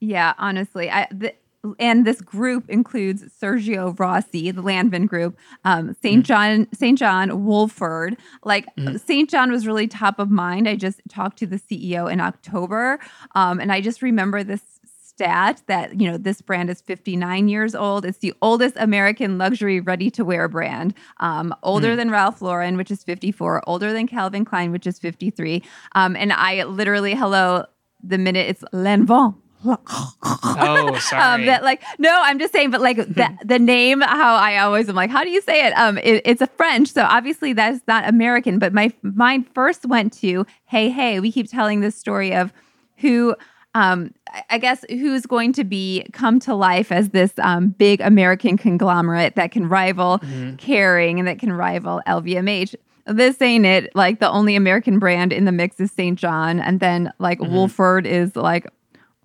yeah, 0.00 0.34
honestly, 0.37 0.90
I. 0.90 1.08
The, 1.11 1.34
and 1.78 2.04
this 2.07 2.21
group 2.21 2.69
includes 2.69 3.23
Sergio 3.40 3.99
Rossi, 3.99 4.50
the 4.50 4.62
Lanvin 4.62 5.07
group, 5.07 5.37
um, 5.64 5.95
St. 6.02 6.25
John, 6.26 6.66
St. 6.75 6.99
John 6.99 7.45
Wolford. 7.45 8.16
Like 8.45 8.66
Mhm. 8.76 9.00
St. 9.00 9.31
John 9.31 9.50
was 9.52 9.66
really 9.66 9.87
top 9.87 10.19
of 10.19 10.31
mind. 10.31 10.69
I 10.69 10.76
just 10.76 11.00
talked 11.09 11.38
to 11.38 11.47
the 11.47 11.59
CEO 11.59 12.07
in 12.07 12.21
October, 12.21 12.99
um, 13.35 13.61
and 13.61 13.71
I 13.71 13.81
just 13.81 14.02
remember 14.02 14.42
this 14.42 14.62
stat 15.04 15.61
that 15.66 16.00
you 16.00 16.11
know 16.11 16.16
this 16.16 16.40
brand 16.40 16.71
is 16.71 16.81
59 16.81 17.47
years 17.49 17.75
old. 17.75 18.04
It's 18.07 18.19
the 18.19 18.33
oldest 18.40 18.75
American 18.78 19.37
luxury 19.37 19.78
ready-to-wear 19.78 20.49
brand, 20.49 20.95
um, 21.21 21.54
older 21.62 21.90
Hmm. 21.92 21.97
than 21.99 22.11
Ralph 22.11 22.40
Lauren, 22.40 22.76
which 22.78 22.90
is 22.90 23.04
54, 23.04 23.62
older 23.69 23.92
than 23.92 24.07
Calvin 24.07 24.45
Klein, 24.47 24.73
which 24.73 24.87
is 24.87 24.99
53. 24.99 25.62
Um, 25.95 26.16
and 26.16 26.33
I 26.33 26.64
literally, 26.64 27.14
hello, 27.14 27.66
the 28.02 28.16
minute 28.19 28.47
it's 28.49 28.64
Lanvin. 28.73 29.35
Oh, 30.25 30.99
sorry. 31.00 31.23
Um, 31.23 31.47
that 31.47 31.62
like 31.62 31.83
no, 31.99 32.14
I'm 32.23 32.38
just 32.38 32.52
saying, 32.52 32.71
but 32.71 32.81
like 32.81 32.97
the 32.97 33.38
the 33.45 33.59
name, 33.59 34.00
how 34.00 34.35
I 34.35 34.59
always 34.59 34.88
am 34.88 34.95
like, 34.95 35.11
how 35.11 35.25
do 35.25 35.31
you 35.31 35.40
say 35.40 35.66
it? 35.66 35.73
Um, 35.73 35.99
it, 35.99 36.23
it's 36.25 36.40
a 36.40 36.47
French, 36.47 36.92
so 36.92 37.02
obviously 37.02 37.52
that's 37.52 37.81
not 37.87 38.09
American. 38.09 38.59
But 38.59 38.73
my 38.73 38.92
mind 39.02 39.47
first 39.54 39.87
went 39.87 40.12
to, 40.14 40.47
hey, 40.66 40.90
hey, 40.90 41.21
we 41.21 41.33
keep 41.33 41.50
telling 41.50 41.81
this 41.81 41.97
story 41.97 42.35
of 42.35 42.52
who 42.97 43.35
um, 43.75 44.12
I 44.50 44.59
guess 44.59 44.85
who's 44.90 45.26
going 45.26 45.52
to 45.54 45.64
be 45.64 46.07
come 46.12 46.38
to 46.40 46.54
life 46.54 46.92
as 46.92 47.11
this 47.11 47.33
um, 47.38 47.71
big 47.71 48.00
American 48.00 48.57
conglomerate 48.57 49.35
that 49.37 49.50
can 49.50 49.69
rival 49.69 50.19
mm-hmm. 50.19 50.57
Kering 50.57 51.19
and 51.19 51.26
that 51.26 51.38
can 51.38 51.52
rival 51.52 52.00
LVMH. 52.07 52.75
This 53.07 53.40
ain't 53.40 53.66
it. 53.66 53.95
Like 53.97 54.21
the 54.21 54.31
only 54.31 54.57
American 54.57 54.99
brand 54.99 55.33
in 55.33 55.45
the 55.45 55.52
mix 55.52 55.81
is 55.81 55.90
St. 55.90 56.19
John, 56.19 56.61
and 56.61 56.81
then 56.81 57.12
like 57.19 57.40
mm-hmm. 57.40 57.52
Wolford 57.52 58.07
is 58.07 58.37
like 58.37 58.66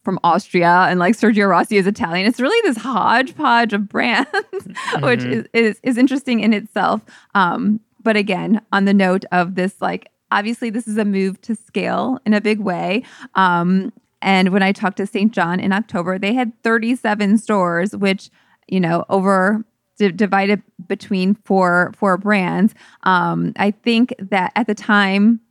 from 0.07 0.21
Austria 0.23 0.85
and 0.87 1.01
like 1.01 1.17
Sergio 1.17 1.49
Rossi 1.49 1.75
is 1.75 1.85
Italian. 1.85 2.27
It's 2.27 2.39
really 2.39 2.61
this 2.61 2.77
hodgepodge 2.77 3.73
of 3.73 3.89
brands, 3.89 4.29
mm-hmm. 4.33 5.05
which 5.05 5.21
is, 5.21 5.45
is, 5.51 5.79
is 5.83 5.97
interesting 5.97 6.39
in 6.39 6.53
itself. 6.53 7.01
Um, 7.35 7.81
but 8.03 8.15
again, 8.15 8.61
on 8.71 8.85
the 8.85 8.93
note 8.93 9.25
of 9.33 9.55
this, 9.55 9.81
like 9.81 10.09
obviously 10.31 10.69
this 10.69 10.87
is 10.87 10.95
a 10.95 11.03
move 11.03 11.41
to 11.41 11.57
scale 11.57 12.19
in 12.25 12.33
a 12.33 12.39
big 12.39 12.61
way. 12.61 13.03
Um, 13.35 13.91
and 14.21 14.53
when 14.53 14.63
I 14.63 14.71
talked 14.71 14.95
to 14.95 15.05
St. 15.05 15.33
John 15.33 15.59
in 15.59 15.73
October, 15.73 16.17
they 16.17 16.33
had 16.33 16.53
37 16.63 17.37
stores, 17.37 17.93
which 17.93 18.29
you 18.69 18.79
know 18.79 19.03
over 19.09 19.65
d- 19.97 20.13
divided 20.13 20.63
between 20.87 21.35
four 21.35 21.91
four 21.97 22.17
brands. 22.17 22.73
Um, 23.03 23.51
I 23.57 23.71
think 23.71 24.15
that 24.19 24.53
at 24.55 24.67
the 24.67 24.75
time 24.75 25.41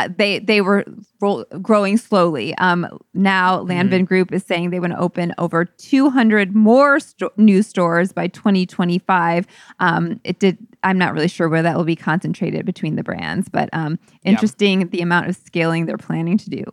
uh, 0.00 0.08
they 0.16 0.38
they 0.38 0.60
were 0.60 0.84
ro- 1.20 1.44
growing 1.60 1.96
slowly. 1.96 2.54
Um, 2.56 2.86
now 3.12 3.62
Lanvin 3.64 3.90
mm-hmm. 3.90 4.04
Group 4.04 4.32
is 4.32 4.44
saying 4.44 4.70
they 4.70 4.80
want 4.80 4.92
to 4.92 4.98
open 4.98 5.34
over 5.38 5.64
200 5.64 6.54
more 6.54 7.00
sto- 7.00 7.32
new 7.36 7.62
stores 7.62 8.12
by 8.12 8.28
2025. 8.28 9.46
Um, 9.78 10.20
it 10.24 10.38
did. 10.38 10.58
I'm 10.82 10.96
not 10.96 11.12
really 11.12 11.28
sure 11.28 11.48
where 11.48 11.62
that 11.62 11.76
will 11.76 11.84
be 11.84 11.96
concentrated 11.96 12.64
between 12.64 12.96
the 12.96 13.02
brands, 13.02 13.50
but 13.50 13.68
um, 13.72 13.98
interesting 14.24 14.80
yeah. 14.80 14.86
the 14.90 15.02
amount 15.02 15.28
of 15.28 15.36
scaling 15.36 15.84
they're 15.84 15.98
planning 15.98 16.38
to 16.38 16.48
do. 16.48 16.64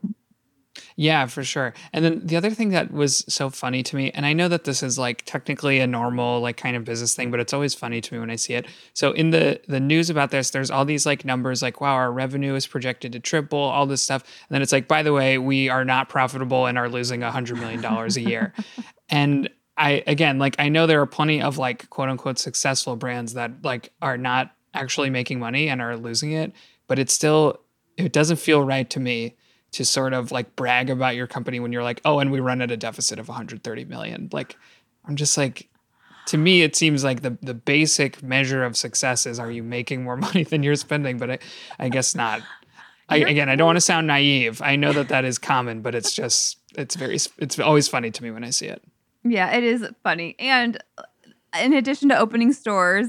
Yeah, 1.00 1.27
for 1.27 1.44
sure. 1.44 1.75
And 1.94 2.04
then 2.04 2.22
the 2.25 2.36
other 2.38 2.50
thing 2.50 2.70
that 2.70 2.92
was 2.92 3.24
so 3.30 3.51
funny 3.51 3.84
to 3.84 3.96
me, 3.96 4.10
and 4.10 4.25
I 4.25 4.34
know 4.34 4.48
that 4.48 4.63
this 4.63 4.82
is 4.82 4.98
like 4.98 5.24
technically 5.25 5.80
a 5.80 5.86
normal 5.86 6.42
like 6.42 6.58
kind 6.58 6.75
of 6.75 6.86
business 6.86 7.13
thing, 7.13 7.30
but 7.30 7.39
it's 7.39 7.54
always 7.54 7.75
funny 7.75 8.01
to 8.01 8.13
me 8.16 8.20
when 8.20 8.32
I 8.32 8.36
see 8.36 8.56
it. 8.56 8.66
So 8.94 9.12
in 9.12 9.30
the 9.30 9.62
the 9.68 9.80
news 9.80 10.10
about 10.10 10.32
this, 10.32 10.50
there's 10.50 10.72
all 10.72 10.86
these 10.86 11.06
like 11.06 11.24
numbers 11.24 11.62
like 11.62 11.80
wow, 11.80 11.94
our 11.94 12.12
revenue 12.12 12.56
is 12.56 12.66
projected 12.66 13.12
to 13.12 13.20
triple, 13.20 13.60
all 13.60 13.86
this 13.86 14.01
stuff. 14.01 14.24
And 14.24 14.56
then 14.56 14.63
it's 14.63 14.72
like, 14.72 14.88
by 14.88 15.04
the 15.04 15.13
way, 15.13 15.38
we 15.38 15.70
are 15.70 15.86
not 15.86 16.10
profitable 16.10 16.66
and 16.66 16.80
are 16.80 16.89
losing 16.89 17.22
a 17.22 17.32
hundred 17.32 17.60
million 17.60 17.80
dollars 17.80 18.18
a 18.18 18.22
year. 18.22 18.56
and 19.10 19.51
I 19.77 20.04
again, 20.08 20.39
like 20.39 20.56
I 20.58 20.68
know 20.70 20.88
there 20.88 21.01
are 21.01 21.06
plenty 21.06 21.44
of 21.44 21.60
like 21.60 21.92
quote 21.92 22.10
unquote 22.10 22.39
successful 22.39 22.96
brands 22.96 23.36
that 23.36 23.63
like 23.63 23.94
are 24.01 24.18
not 24.18 24.51
actually 24.74 25.12
making 25.12 25.39
money 25.39 25.70
and 25.70 25.80
are 25.80 25.96
losing 25.96 26.32
it, 26.32 26.54
but 26.88 26.98
it's 26.98 27.13
still 27.13 27.62
it 27.98 28.13
doesn't 28.13 28.38
feel 28.38 28.63
right 28.63 28.89
to 28.89 29.00
me 29.00 29.36
to 29.71 29.86
sort 29.86 30.13
of 30.13 30.31
like 30.31 30.55
brag 30.55 30.89
about 30.89 31.15
your 31.15 31.27
company 31.27 31.59
when 31.59 31.71
you're 31.71 31.83
like, 31.83 32.01
oh, 32.05 32.19
and 32.19 32.31
we 32.31 32.39
run 32.39 32.62
at 32.62 32.71
a 32.71 32.77
deficit 32.77 33.19
of 33.19 33.27
130 33.27 33.86
million. 33.86 34.29
Like, 34.31 34.55
I'm 35.05 35.15
just 35.15 35.38
like, 35.38 35.69
to 36.27 36.38
me, 36.38 36.62
it 36.62 36.75
seems 36.75 37.03
like 37.03 37.21
the 37.21 37.38
the 37.41 37.53
basic 37.53 38.21
measure 38.21 38.63
of 38.63 38.75
success 38.75 39.25
is 39.25 39.39
are 39.39 39.51
you 39.51 39.63
making 39.63 40.03
more 40.03 40.17
money 40.27 40.43
than 40.43 40.63
you're 40.63 40.75
spending? 40.75 41.17
But 41.17 41.31
I, 41.31 41.39
I 41.79 41.89
guess 41.89 42.15
not. 42.15 42.41
I, 43.09 43.17
again, 43.17 43.47
I 43.47 43.55
don't 43.55 43.65
want 43.65 43.77
to 43.77 43.81
sound 43.81 44.05
naive. 44.07 44.62
I 44.62 44.75
know 44.75 44.91
that 44.91 45.07
that 45.07 45.24
is 45.24 45.38
common, 45.38 45.81
but 45.81 45.95
it's 45.95 46.13
just 46.13 46.57
it's 46.75 46.95
very 46.95 47.17
it's 47.38 47.59
always 47.59 47.88
funny 47.88 48.12
to 48.12 48.24
me 48.24 48.31
when 48.31 48.43
I 48.43 48.50
see 48.50 48.67
it. 48.67 48.83
Yeah, 49.24 49.55
it 49.55 49.63
is 49.63 49.88
funny. 50.03 50.36
And 50.39 50.77
uh, 50.97 51.03
in 51.59 51.74
addition 51.74 52.09
to 52.09 52.17
opening 52.17 52.51
stores, 52.51 53.07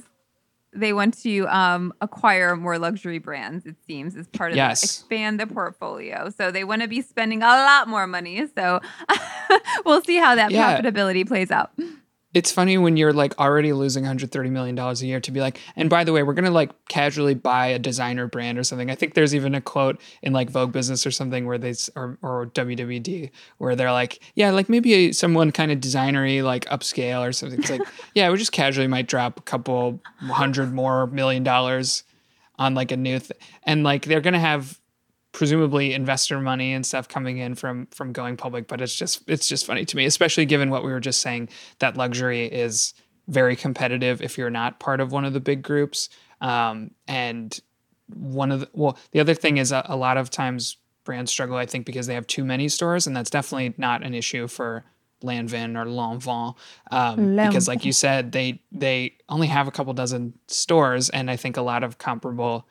they 0.73 0.93
want 0.93 1.17
to 1.23 1.47
um, 1.49 1.93
acquire 2.01 2.57
more 2.57 2.79
luxury 2.79 3.19
brands. 3.19 3.67
It 3.67 3.77
seems 3.87 4.17
as 4.17 4.29
part 4.29 4.53
of 4.53 4.57
yes. 4.57 4.85
expand 4.85 5.41
the 5.41 5.47
portfolio. 5.47 6.31
So 6.31 6.51
they 6.51 6.65
want 6.65 6.83
to 6.83 6.89
be 6.89 7.01
spending 7.01 7.43
a 7.43 7.47
lot 7.47 7.89
more 7.89 8.07
money. 8.07 8.47
So 8.55 8.81
we'll 9.85 10.03
see 10.03 10.17
how 10.17 10.35
that 10.35 10.51
yeah. 10.51 10.81
profitability 10.81 11.27
plays 11.27 11.51
out 11.51 11.71
it's 12.39 12.53
funny 12.53 12.79
when 12.79 12.97
you're 12.97 13.13
like 13.13 13.37
already 13.41 13.73
losing 13.73 14.05
130 14.05 14.49
million 14.51 14.77
dollars 14.77 15.03
a 15.03 15.07
year 15.07 15.19
to 15.19 15.33
be 15.33 15.41
like 15.41 15.61
and 15.75 15.91
by 15.91 16.05
the 16.05 16.13
way 16.13 16.23
we're 16.23 16.35
going 16.35 16.45
to 16.45 16.53
like 16.53 16.71
casually 16.89 17.35
buy 17.35 17.67
a 17.67 17.81
designer 17.81 18.29
brand 18.29 18.57
or 18.59 18.63
something. 18.63 18.93
I 18.93 18.95
think 18.95 19.15
there's 19.15 19.35
even 19.35 19.57
a 19.57 19.61
quote 19.61 20.01
in 20.23 20.33
like 20.33 20.49
vogue 20.49 20.71
business 20.71 21.05
or 21.05 21.11
something 21.11 21.47
where 21.47 21.59
they 21.59 21.75
or, 21.97 22.17
or 22.23 22.47
wwd 22.47 23.31
where 23.59 23.75
they're 23.75 23.91
like 23.91 24.21
yeah 24.37 24.53
like 24.53 24.69
maybe 24.69 25.09
uh, 25.09 25.13
someone 25.13 25.51
kind 25.51 25.73
of 25.73 25.79
designery 25.81 26.45
like 26.45 26.65
upscale 26.67 27.27
or 27.27 27.33
something. 27.33 27.59
It's 27.59 27.71
like 27.71 27.83
yeah 28.15 28.31
we 28.31 28.39
just 28.39 28.53
casually 28.53 28.87
might 28.87 29.09
drop 29.09 29.41
a 29.41 29.43
couple 29.43 30.01
hundred 30.21 30.73
more 30.73 31.09
million 31.09 31.43
dollars 31.43 32.05
on 32.57 32.75
like 32.75 32.93
a 32.93 32.97
new 32.97 33.19
th- 33.19 33.33
and 33.65 33.83
like 33.83 34.05
they're 34.05 34.21
going 34.21 34.35
to 34.35 34.41
have 34.41 34.79
presumably 35.39 35.95
investor 35.95 36.41
money 36.41 36.73
and 36.73 36.85
stuff 36.85 37.07
coming 37.07 37.39
in 37.39 37.55
from 37.55 37.87
from 37.93 38.13
going 38.13 38.37
public 38.37 38.67
but 38.67 38.81
it's 38.81 38.93
just 38.93 39.23
it's 39.29 39.47
just 39.47 39.65
funny 39.65 39.85
to 39.85 39.97
me 39.97 40.05
especially 40.05 40.45
given 40.45 40.69
what 40.69 40.83
we 40.83 40.91
were 40.91 40.99
just 40.99 41.21
saying 41.21 41.49
that 41.79 41.97
luxury 41.97 42.47
is 42.47 42.93
very 43.29 43.55
competitive 43.55 44.21
if 44.21 44.37
you're 44.37 44.51
not 44.51 44.81
part 44.81 45.01
of 45.01 45.13
one 45.13 45.25
of 45.25 45.33
the 45.33 45.39
big 45.39 45.63
groups. 45.63 46.09
Um, 46.41 46.91
and 47.07 47.57
one 48.13 48.51
of 48.51 48.61
the 48.61 48.69
well 48.73 48.99
the 49.13 49.21
other 49.21 49.35
thing 49.35 49.59
is 49.59 49.71
a, 49.71 49.85
a 49.85 49.95
lot 49.95 50.17
of 50.17 50.29
times 50.29 50.77
brands 51.05 51.31
struggle 51.31 51.57
i 51.57 51.67
think 51.67 51.87
because 51.87 52.07
they 52.07 52.15
have 52.15 52.27
too 52.27 52.45
many 52.45 52.69
stores 52.69 53.07
and 53.07 53.15
that's 53.15 53.31
definitely 53.31 53.75
not 53.77 54.03
an 54.03 54.15
issue 54.15 54.49
for 54.49 54.85
Lanvin 55.23 55.77
or 55.77 55.85
Lanvin, 55.85 56.55
um, 56.93 57.37
because 57.37 57.67
like 57.67 57.85
you 57.85 57.93
said, 57.93 58.31
they 58.31 58.63
they 58.71 59.17
only 59.29 59.49
have 59.49 59.67
a 59.67 59.73
couple 59.73 59.93
dozen 59.93 60.39
stores, 60.47 61.11
and 61.11 61.29
I 61.29 61.35
think 61.35 61.57
a 61.57 61.63
lot 61.63 61.83
of 61.83 61.99
comparable 61.99 62.69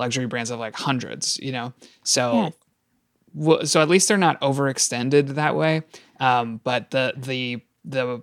luxury 0.00 0.26
brands 0.26 0.50
have 0.50 0.58
like 0.58 0.74
hundreds, 0.74 1.38
you 1.38 1.52
know? 1.52 1.72
So, 2.02 2.52
yes. 3.38 3.70
so 3.70 3.80
at 3.80 3.88
least 3.88 4.08
they're 4.08 4.16
not 4.16 4.40
overextended 4.40 5.36
that 5.36 5.54
way. 5.54 5.82
Um, 6.18 6.60
but 6.64 6.90
the, 6.90 7.12
the, 7.16 7.60
the 7.84 8.22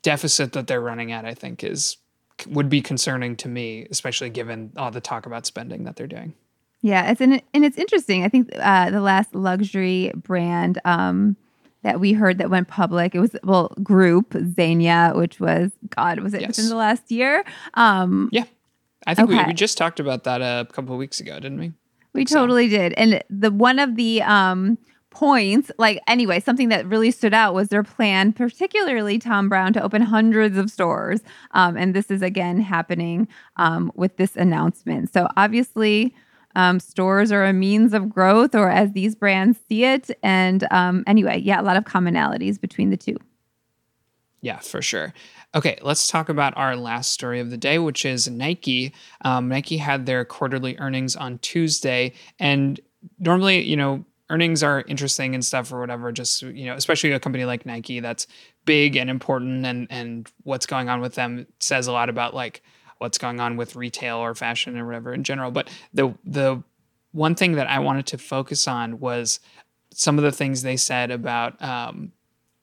deficit 0.00 0.52
that 0.54 0.66
they're 0.66 0.80
running 0.80 1.12
at, 1.12 1.26
I 1.26 1.34
think 1.34 1.62
is, 1.62 1.98
would 2.48 2.68
be 2.68 2.80
concerning 2.80 3.36
to 3.36 3.48
me, 3.48 3.86
especially 3.90 4.30
given 4.30 4.72
all 4.76 4.90
the 4.90 5.00
talk 5.00 5.26
about 5.26 5.44
spending 5.44 5.84
that 5.84 5.96
they're 5.96 6.06
doing. 6.06 6.32
Yeah, 6.82 7.10
it's 7.10 7.20
and 7.20 7.42
it's 7.52 7.78
interesting. 7.78 8.22
I 8.22 8.28
think 8.28 8.50
uh, 8.58 8.90
the 8.90 9.00
last 9.00 9.34
luxury 9.34 10.12
brand 10.14 10.78
um, 10.84 11.36
that 11.82 11.98
we 11.98 12.12
heard 12.12 12.38
that 12.38 12.50
went 12.50 12.68
public, 12.68 13.14
it 13.14 13.20
was 13.20 13.34
well 13.42 13.74
group 13.82 14.30
Zegna, 14.30 15.16
which 15.16 15.40
was 15.40 15.72
God, 15.88 16.20
was 16.20 16.34
it 16.34 16.42
yes. 16.42 16.48
within 16.48 16.68
the 16.68 16.76
last 16.76 17.10
year? 17.10 17.44
Um, 17.74 18.28
yeah, 18.30 18.44
I 19.06 19.14
think 19.14 19.30
okay. 19.30 19.38
we, 19.42 19.46
we 19.48 19.54
just 19.54 19.78
talked 19.78 20.00
about 20.00 20.24
that 20.24 20.40
a 20.42 20.66
couple 20.72 20.92
of 20.92 20.98
weeks 20.98 21.20
ago, 21.20 21.34
didn't 21.34 21.58
we? 21.58 21.72
We 22.12 22.26
so. 22.26 22.40
totally 22.40 22.68
did. 22.68 22.92
And 22.94 23.22
the 23.30 23.50
one 23.50 23.78
of 23.78 23.96
the 23.96 24.22
um 24.22 24.78
points, 25.16 25.70
like 25.78 25.98
anyway, 26.06 26.38
something 26.38 26.68
that 26.68 26.86
really 26.86 27.10
stood 27.10 27.32
out 27.32 27.54
was 27.54 27.68
their 27.68 27.82
plan, 27.82 28.34
particularly 28.34 29.18
Thom 29.18 29.48
Browne, 29.48 29.72
to 29.72 29.82
open 29.82 30.02
hundreds 30.02 30.58
of 30.58 30.70
stores. 30.70 31.22
Um, 31.52 31.74
and 31.76 31.94
this 31.94 32.10
is 32.10 32.20
again 32.20 32.60
happening 32.60 33.26
um, 33.56 33.90
with 33.94 34.18
this 34.18 34.36
announcement. 34.36 35.10
So 35.10 35.26
obviously, 35.36 36.14
um, 36.54 36.80
stores 36.80 37.32
are 37.32 37.46
a 37.46 37.52
means 37.54 37.94
of 37.94 38.10
growth, 38.10 38.54
or 38.54 38.70
as 38.70 38.92
these 38.92 39.14
brands 39.14 39.58
see 39.68 39.84
it. 39.84 40.10
And 40.22 40.66
um, 40.70 41.02
anyway, 41.06 41.38
yeah, 41.38 41.60
a 41.60 41.62
lot 41.62 41.78
of 41.78 41.84
commonalities 41.84 42.60
between 42.60 42.90
the 42.90 42.96
two. 42.98 43.16
Yeah, 44.42 44.58
for 44.58 44.82
sure. 44.82 45.14
Okay, 45.54 45.78
let's 45.80 46.06
talk 46.06 46.28
about 46.28 46.56
our 46.56 46.76
last 46.76 47.12
story 47.12 47.40
of 47.40 47.50
the 47.50 47.56
day, 47.56 47.78
which 47.78 48.04
is 48.04 48.28
Nike. 48.28 48.92
Um, 49.22 49.48
Nike 49.48 49.78
had 49.78 50.04
their 50.04 50.24
quarterly 50.24 50.76
earnings 50.78 51.16
on 51.16 51.38
Tuesday, 51.38 52.12
and 52.38 52.78
normally, 53.18 53.62
you 53.62 53.76
know, 53.76 54.04
earnings 54.28 54.62
are 54.62 54.82
interesting 54.88 55.34
and 55.34 55.44
stuff 55.44 55.72
or 55.72 55.80
whatever. 55.80 56.12
Just 56.12 56.42
you 56.42 56.66
know, 56.66 56.74
especially 56.74 57.12
a 57.12 57.20
company 57.20 57.44
like 57.44 57.64
Nike 57.64 58.00
that's 58.00 58.26
big 58.66 58.96
and 58.96 59.08
important, 59.08 59.64
and 59.64 59.86
and 59.88 60.30
what's 60.42 60.66
going 60.66 60.88
on 60.90 61.00
with 61.00 61.14
them 61.14 61.46
says 61.60 61.86
a 61.86 61.92
lot 61.92 62.10
about 62.10 62.34
like 62.34 62.62
what's 62.98 63.18
going 63.18 63.40
on 63.40 63.56
with 63.56 63.76
retail 63.76 64.16
or 64.18 64.34
fashion 64.34 64.76
or 64.76 64.84
whatever 64.84 65.14
in 65.14 65.24
general. 65.24 65.50
But 65.50 65.70
the 65.94 66.14
the 66.24 66.62
one 67.12 67.34
thing 67.34 67.52
that 67.52 67.68
I 67.68 67.78
wanted 67.78 68.06
to 68.08 68.18
focus 68.18 68.68
on 68.68 69.00
was 69.00 69.40
some 69.94 70.18
of 70.18 70.24
the 70.24 70.32
things 70.32 70.60
they 70.60 70.76
said 70.76 71.10
about 71.10 71.60
um, 71.62 72.12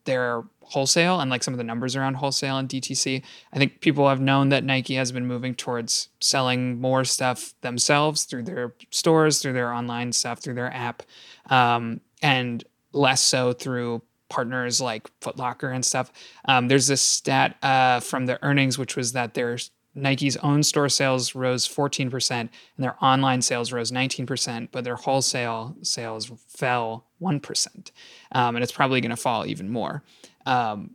their 0.06 0.44
wholesale 0.62 1.20
and 1.20 1.30
like 1.30 1.44
some 1.44 1.54
of 1.54 1.58
the 1.58 1.64
numbers 1.64 1.96
around 1.96 2.16
wholesale 2.16 2.58
and 2.58 2.70
DTC. 2.70 3.22
I 3.52 3.58
think 3.58 3.82
people 3.82 4.08
have 4.10 4.22
known 4.22 4.50
that 4.50 4.64
Nike 4.64 4.96
has 4.96 5.12
been 5.12 5.26
moving 5.26 5.56
towards 5.56 6.10
selling 6.20 6.80
more 6.80 7.04
stuff 7.04 7.54
themselves 7.62 8.24
through 8.24 8.44
their 8.44 8.74
stores, 8.90 9.42
through 9.42 9.54
their 9.54 9.72
online 9.74 10.12
stuff, 10.12 10.40
through 10.40 10.56
their 10.56 10.74
app, 10.74 11.04
um, 11.50 12.02
and 12.22 12.64
less 12.94 13.22
so 13.22 13.54
through 13.54 14.02
partners 14.30 14.82
like 14.82 15.10
Foot 15.22 15.38
Locker 15.38 15.70
and 15.70 15.86
stuff. 15.86 16.12
Um, 16.46 16.68
there's 16.68 16.88
this 16.88 17.02
stat 17.02 17.58
uh, 17.62 18.00
from 18.00 18.26
the 18.26 18.44
earnings, 18.44 18.78
which 18.78 18.96
was 18.96 19.14
that 19.14 19.34
their 19.36 19.58
Nike's 19.96 20.38
own 20.38 20.64
store 20.64 20.90
sales 20.90 21.36
rose 21.36 21.68
14% 21.68 22.32
and 22.32 22.50
their 22.78 22.96
online 23.04 23.42
sales 23.42 23.72
rose 23.72 23.92
19%, 23.92 24.70
but 24.72 24.84
their 24.84 24.96
wholesale 24.96 25.76
sales 25.84 26.32
fell 26.48 27.06
1%. 27.22 27.92
Um, 28.32 28.56
and 28.56 28.64
it's 28.64 28.72
probably 28.72 29.02
going 29.02 29.12
to 29.12 29.16
fall 29.16 29.46
even 29.46 29.70
more. 29.70 30.04
Um, 30.46 30.92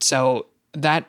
so 0.00 0.46
that 0.72 1.08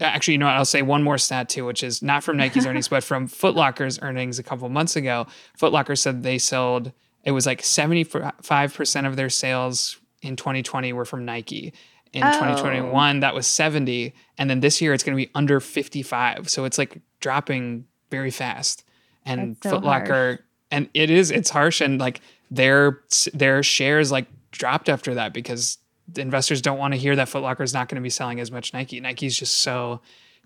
actually, 0.00 0.32
you 0.32 0.38
know 0.38 0.46
what? 0.46 0.56
I'll 0.56 0.64
say 0.64 0.82
one 0.82 1.02
more 1.02 1.18
stat 1.18 1.48
too, 1.48 1.64
which 1.64 1.82
is 1.82 2.02
not 2.02 2.22
from 2.22 2.36
Nike's 2.36 2.66
earnings, 2.68 2.88
but 2.88 3.04
from 3.04 3.26
Foot 3.26 3.54
Locker's 3.54 3.98
earnings 4.02 4.38
a 4.38 4.42
couple 4.42 4.68
months 4.68 4.96
ago. 4.96 5.26
Footlocker 5.58 5.96
said 5.96 6.22
they 6.22 6.38
sold, 6.38 6.92
it 7.24 7.30
was 7.30 7.46
like 7.46 7.62
75% 7.62 9.06
of 9.06 9.16
their 9.16 9.30
sales 9.30 9.98
in 10.20 10.36
2020 10.36 10.92
were 10.92 11.04
from 11.04 11.24
Nike. 11.24 11.72
In 12.14 12.22
Oh. 12.22 12.32
2021, 12.32 13.20
that 13.20 13.34
was 13.34 13.46
70. 13.46 14.14
And 14.38 14.48
then 14.48 14.60
this 14.60 14.80
year, 14.80 14.94
it's 14.94 15.02
going 15.02 15.16
to 15.16 15.22
be 15.22 15.30
under 15.34 15.60
55. 15.60 16.48
So 16.48 16.64
it's 16.64 16.78
like 16.78 17.00
dropping 17.20 17.86
very 18.10 18.30
fast. 18.30 18.84
And 19.26 19.56
That's 19.56 19.62
so 19.62 19.70
Foot 19.70 19.84
Locker, 19.84 20.40
and 20.70 20.88
it 20.94 21.10
is, 21.10 21.30
it's 21.30 21.50
harsh. 21.50 21.80
And 21.80 21.98
like 21.98 22.20
their, 22.50 23.00
their 23.32 23.62
shares 23.62 24.12
like 24.12 24.26
dropped 24.52 24.88
after 24.88 25.14
that 25.14 25.32
because 25.32 25.78
the 26.06 26.20
investors 26.20 26.60
don't 26.62 26.78
want 26.78 26.94
to 26.94 27.00
hear 27.00 27.16
that 27.16 27.28
Foot 27.28 27.42
Locker 27.42 27.62
is 27.62 27.74
not 27.74 27.88
going 27.88 27.96
to 27.96 28.02
be 28.02 28.10
selling 28.10 28.38
as 28.40 28.50
much 28.50 28.72
Nike. 28.72 29.00
Nike's 29.00 29.36
just 29.36 29.58
so 29.60 30.00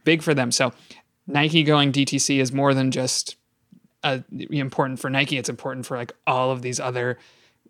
big 0.05 0.23
for 0.23 0.33
them. 0.35 0.51
So 0.53 0.73
Nike 1.27 1.63
going 1.63 1.93
DTC 1.93 2.39
is 2.39 2.53
more 2.53 2.73
than 2.75 2.91
just 2.91 3.37
uh, 4.05 4.21
important 4.51 5.01
for 5.01 5.11
Nike. 5.11 5.37
It's 5.37 5.49
important 5.49 5.85
for 5.85 5.97
like 5.97 6.13
all 6.27 6.51
of 6.51 6.63
these 6.63 6.79
other 6.81 7.19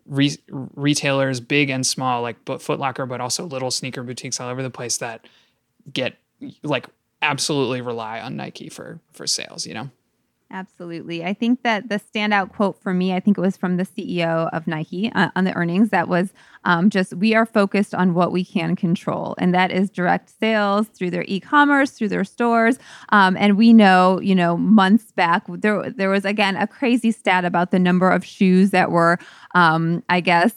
re- 0.09 0.37
retailers, 0.49 1.39
big 1.39 1.69
and 1.69 1.85
small, 1.85 2.21
like 2.21 2.43
but 2.43 2.61
Foot 2.61 2.79
Locker, 2.79 3.05
but 3.05 3.21
also 3.21 3.45
little 3.45 3.71
sneaker 3.71 4.03
boutiques 4.03 4.39
all 4.39 4.49
over 4.49 4.63
the 4.63 4.69
place 4.69 4.97
that 4.97 5.25
get 5.91 6.17
like 6.63 6.87
absolutely 7.21 7.81
rely 7.81 8.19
on 8.19 8.35
Nike 8.35 8.69
for 8.69 8.99
for 9.13 9.27
sales. 9.27 9.65
You 9.65 9.75
know. 9.75 9.89
Absolutely. 10.51 11.23
I 11.23 11.35
think 11.35 11.61
that 11.61 11.89
the 11.89 11.99
standout 11.99 12.51
quote 12.53 12.81
for 12.81 12.91
me, 12.91 13.13
I 13.13 13.19
think 13.19 13.37
it 13.37 13.41
was 13.41 13.55
from 13.55 13.77
the 13.77 13.85
CEO 13.85 14.49
of 14.51 14.65
Nike 14.65 15.11
uh, 15.13 15.29
on 15.35 15.43
the 15.43 15.53
earnings, 15.53 15.89
that 15.89 16.07
was 16.07 16.33
um, 16.63 16.89
just, 16.89 17.13
we 17.13 17.35
are 17.35 17.45
focused 17.45 17.93
on 17.93 18.15
what 18.15 18.31
we 18.31 18.43
can 18.43 18.75
control. 18.75 19.35
And 19.37 19.53
that 19.53 19.69
is 19.69 19.91
direct 19.91 20.31
sales 20.39 20.87
through 20.87 21.11
their 21.11 21.23
e 21.27 21.39
commerce, 21.39 21.91
through 21.91 22.09
their 22.09 22.23
stores. 22.23 22.79
Um, 23.09 23.37
and 23.37 23.57
we 23.57 23.73
know, 23.73 24.19
you 24.21 24.33
know, 24.33 24.57
months 24.57 25.11
back, 25.11 25.43
there, 25.47 25.87
there 25.91 26.09
was 26.09 26.25
again 26.25 26.55
a 26.55 26.65
crazy 26.65 27.11
stat 27.11 27.45
about 27.45 27.69
the 27.69 27.79
number 27.79 28.09
of 28.09 28.25
shoes 28.25 28.71
that 28.71 28.89
were, 28.89 29.19
um, 29.53 30.03
I 30.09 30.19
guess, 30.19 30.53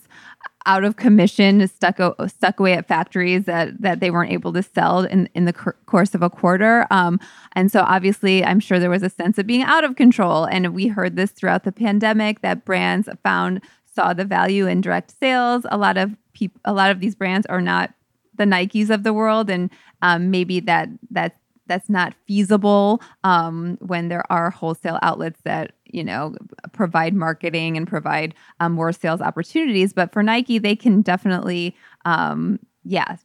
out 0.66 0.84
of 0.84 0.96
commission, 0.96 1.66
stuck 1.68 1.98
stuck 2.28 2.60
away 2.60 2.74
at 2.74 2.86
factories 2.86 3.44
that 3.44 3.80
that 3.80 4.00
they 4.00 4.10
weren't 4.10 4.32
able 4.32 4.52
to 4.52 4.62
sell 4.62 5.00
in 5.00 5.28
in 5.34 5.44
the 5.44 5.52
course 5.52 6.14
of 6.14 6.22
a 6.22 6.30
quarter. 6.30 6.86
Um, 6.90 7.20
and 7.52 7.70
so 7.70 7.80
obviously, 7.80 8.44
I'm 8.44 8.60
sure 8.60 8.78
there 8.78 8.90
was 8.90 9.02
a 9.02 9.10
sense 9.10 9.38
of 9.38 9.46
being 9.46 9.62
out 9.62 9.84
of 9.84 9.96
control. 9.96 10.44
And 10.44 10.74
we 10.74 10.88
heard 10.88 11.16
this 11.16 11.30
throughout 11.30 11.64
the 11.64 11.72
pandemic 11.72 12.40
that 12.42 12.64
brands 12.64 13.08
found 13.22 13.62
saw 13.94 14.12
the 14.12 14.24
value 14.24 14.66
in 14.66 14.80
direct 14.80 15.18
sales. 15.18 15.66
A 15.70 15.76
lot 15.76 15.98
of 15.98 16.16
people, 16.32 16.60
a 16.64 16.72
lot 16.72 16.90
of 16.90 17.00
these 17.00 17.14
brands 17.14 17.46
are 17.46 17.60
not 17.60 17.92
the 18.36 18.44
Nikes 18.44 18.90
of 18.90 19.02
the 19.02 19.12
world, 19.12 19.50
and 19.50 19.70
um, 20.00 20.30
maybe 20.30 20.60
that 20.60 20.88
that 21.10 21.36
that's 21.66 21.88
not 21.88 22.14
feasible 22.26 23.00
um, 23.24 23.78
when 23.80 24.08
there 24.08 24.24
are 24.30 24.50
wholesale 24.50 24.98
outlets 25.02 25.40
that 25.44 25.72
you 25.92 26.02
know 26.02 26.34
provide 26.72 27.14
marketing 27.14 27.76
and 27.76 27.86
provide 27.86 28.34
um, 28.60 28.72
more 28.72 28.92
sales 28.92 29.20
opportunities. 29.20 29.92
But 29.92 30.12
for 30.12 30.22
nike 30.22 30.58
they 30.58 30.76
can 30.76 31.02
definitely 31.02 31.76
um, 32.04 32.58
yeah 32.84 33.16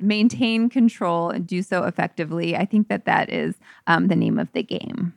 maintain 0.00 0.68
control 0.68 1.30
and 1.30 1.46
do 1.46 1.62
so 1.62 1.84
effectively. 1.84 2.56
I 2.56 2.64
think 2.64 2.88
that 2.88 3.04
that 3.06 3.30
is 3.30 3.56
um, 3.86 4.08
the 4.08 4.16
name 4.16 4.38
of 4.38 4.52
the 4.52 4.62
game. 4.62 5.14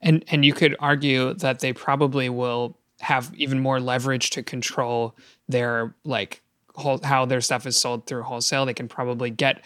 And 0.00 0.24
and 0.28 0.44
you 0.44 0.52
could 0.52 0.76
argue 0.80 1.34
that 1.34 1.60
they 1.60 1.72
probably 1.72 2.28
will 2.28 2.76
have 3.00 3.32
even 3.36 3.60
more 3.60 3.80
leverage 3.80 4.30
to 4.30 4.42
control 4.42 5.16
their 5.48 5.94
like 6.04 6.42
whole, 6.74 7.00
how 7.02 7.24
their 7.24 7.40
stuff 7.40 7.66
is 7.66 7.76
sold 7.76 8.06
through 8.06 8.22
wholesale. 8.22 8.66
They 8.66 8.74
can 8.74 8.88
probably 8.88 9.30
get 9.30 9.64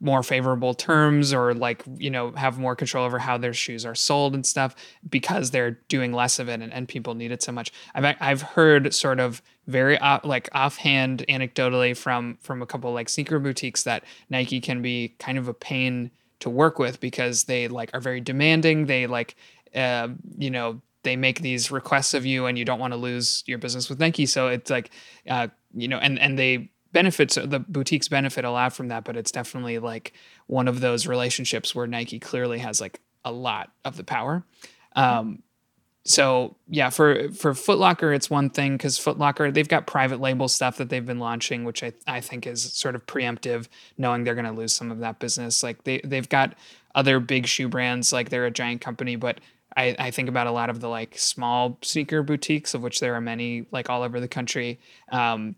more 0.00 0.22
favorable 0.22 0.74
terms 0.74 1.32
or 1.32 1.54
like 1.54 1.82
you 1.96 2.10
know 2.10 2.30
have 2.32 2.58
more 2.58 2.76
control 2.76 3.04
over 3.04 3.18
how 3.18 3.36
their 3.36 3.52
shoes 3.52 3.84
are 3.84 3.94
sold 3.94 4.34
and 4.34 4.46
stuff 4.46 4.74
because 5.08 5.50
they're 5.50 5.72
doing 5.88 6.12
less 6.12 6.38
of 6.38 6.48
it 6.48 6.60
and, 6.60 6.72
and 6.72 6.88
people 6.88 7.14
need 7.14 7.32
it 7.32 7.42
so 7.42 7.52
much. 7.52 7.72
I've 7.94 8.16
i've 8.20 8.42
heard 8.42 8.94
sort 8.94 9.20
of 9.20 9.42
very 9.66 9.98
uh, 9.98 10.20
like 10.24 10.48
offhand 10.52 11.24
anecdotally 11.28 11.96
from 11.96 12.38
from 12.40 12.62
a 12.62 12.66
couple 12.66 12.92
like 12.92 13.08
sneaker 13.08 13.38
boutiques 13.38 13.82
that 13.82 14.04
nike 14.30 14.60
can 14.60 14.80
be 14.80 15.14
kind 15.18 15.36
of 15.36 15.48
a 15.48 15.54
pain 15.54 16.10
to 16.40 16.50
work 16.50 16.78
with 16.78 17.00
because 17.00 17.44
they 17.44 17.68
like 17.68 17.90
are 17.94 18.00
very 18.00 18.20
demanding. 18.20 18.86
They 18.86 19.06
like 19.06 19.36
uh, 19.74 20.08
you 20.36 20.50
know 20.50 20.80
they 21.02 21.16
make 21.16 21.40
these 21.40 21.70
requests 21.70 22.14
of 22.14 22.26
you 22.26 22.46
and 22.46 22.58
you 22.58 22.64
don't 22.64 22.78
want 22.78 22.92
to 22.92 22.96
lose 22.96 23.44
your 23.46 23.58
business 23.58 23.88
with 23.88 23.98
nike. 23.98 24.26
So 24.26 24.48
it's 24.48 24.70
like 24.70 24.90
uh, 25.28 25.48
you 25.74 25.88
know 25.88 25.98
and 25.98 26.18
and 26.18 26.38
they 26.38 26.70
benefits 26.92 27.34
the 27.34 27.58
boutiques 27.60 28.08
benefit 28.08 28.44
a 28.44 28.50
lot 28.50 28.72
from 28.72 28.88
that 28.88 29.04
but 29.04 29.16
it's 29.16 29.30
definitely 29.30 29.78
like 29.78 30.12
one 30.46 30.66
of 30.68 30.80
those 30.80 31.06
relationships 31.06 31.74
where 31.74 31.86
nike 31.86 32.18
clearly 32.18 32.58
has 32.58 32.80
like 32.80 33.00
a 33.24 33.32
lot 33.32 33.70
of 33.84 33.96
the 33.96 34.04
power. 34.04 34.44
Um, 34.96 35.42
so 36.04 36.56
yeah 36.68 36.88
for 36.88 37.30
for 37.32 37.54
Foot 37.54 37.78
Locker 37.78 38.14
it's 38.14 38.30
one 38.30 38.48
thing 38.48 38.76
because 38.78 38.96
Foot 38.96 39.18
Locker 39.18 39.50
they've 39.50 39.68
got 39.68 39.86
private 39.86 40.20
label 40.20 40.48
stuff 40.48 40.78
that 40.78 40.88
they've 40.88 41.04
been 41.04 41.18
launching 41.18 41.64
which 41.64 41.82
I, 41.82 41.92
I 42.06 42.20
think 42.20 42.46
is 42.46 42.62
sort 42.72 42.94
of 42.94 43.06
preemptive 43.06 43.68
knowing 43.98 44.24
they're 44.24 44.34
going 44.34 44.46
to 44.46 44.52
lose 44.52 44.72
some 44.72 44.90
of 44.90 45.00
that 45.00 45.18
business. 45.18 45.62
Like 45.62 45.84
they, 45.84 46.00
they've 46.02 46.28
got 46.28 46.54
other 46.94 47.20
big 47.20 47.46
shoe 47.46 47.68
brands 47.68 48.12
like 48.12 48.30
they're 48.30 48.46
a 48.46 48.50
giant 48.50 48.80
company 48.80 49.16
but 49.16 49.40
I, 49.76 49.94
I 49.98 50.10
think 50.10 50.30
about 50.30 50.46
a 50.46 50.50
lot 50.50 50.70
of 50.70 50.80
the 50.80 50.88
like 50.88 51.18
small 51.18 51.78
sneaker 51.82 52.22
boutiques 52.22 52.72
of 52.72 52.82
which 52.82 53.00
there 53.00 53.14
are 53.14 53.20
many 53.20 53.66
like 53.70 53.90
all 53.90 54.02
over 54.02 54.18
the 54.18 54.28
country. 54.28 54.80
Um, 55.12 55.56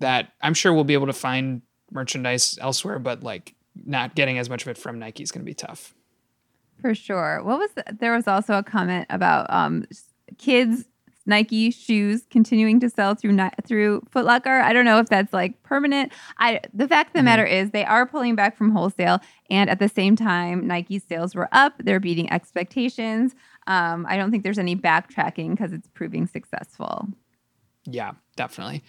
that 0.00 0.32
I'm 0.40 0.54
sure 0.54 0.72
we'll 0.72 0.84
be 0.84 0.94
able 0.94 1.06
to 1.06 1.12
find 1.12 1.62
merchandise 1.90 2.58
elsewhere, 2.60 2.98
but 2.98 3.22
like 3.22 3.54
not 3.84 4.14
getting 4.14 4.38
as 4.38 4.50
much 4.50 4.62
of 4.62 4.68
it 4.68 4.78
from 4.78 4.98
Nike 4.98 5.22
is 5.22 5.30
going 5.30 5.42
to 5.42 5.48
be 5.48 5.54
tough. 5.54 5.94
For 6.80 6.94
sure. 6.94 7.42
What 7.42 7.58
was 7.58 7.70
the, 7.72 7.84
there 7.98 8.14
was 8.14 8.28
also 8.28 8.54
a 8.54 8.62
comment 8.62 9.06
about 9.10 9.46
um, 9.50 9.86
kids 10.38 10.84
Nike 11.28 11.70
shoes 11.70 12.22
continuing 12.30 12.80
to 12.80 12.88
sell 12.88 13.14
through 13.14 13.38
through 13.64 14.02
Foot 14.10 14.24
Locker. 14.24 14.60
I 14.60 14.72
don't 14.72 14.86
know 14.86 14.98
if 14.98 15.08
that's 15.08 15.32
like 15.32 15.62
permanent. 15.62 16.10
I 16.38 16.60
the 16.72 16.88
fact 16.88 17.10
of 17.10 17.12
the 17.12 17.22
matter 17.22 17.44
is 17.44 17.70
they 17.70 17.84
are 17.84 18.06
pulling 18.06 18.34
back 18.34 18.56
from 18.56 18.72
wholesale, 18.72 19.20
and 19.50 19.68
at 19.68 19.78
the 19.78 19.90
same 19.90 20.16
time, 20.16 20.66
Nike 20.66 20.98
sales 20.98 21.34
were 21.34 21.48
up. 21.52 21.74
They're 21.78 22.00
beating 22.00 22.32
expectations. 22.32 23.34
Um, 23.66 24.06
I 24.08 24.16
don't 24.16 24.30
think 24.30 24.42
there's 24.42 24.58
any 24.58 24.74
backtracking 24.74 25.50
because 25.50 25.74
it's 25.74 25.86
proving 25.88 26.26
successful. 26.26 27.08
Yeah, 27.84 28.12
definitely. 28.36 28.82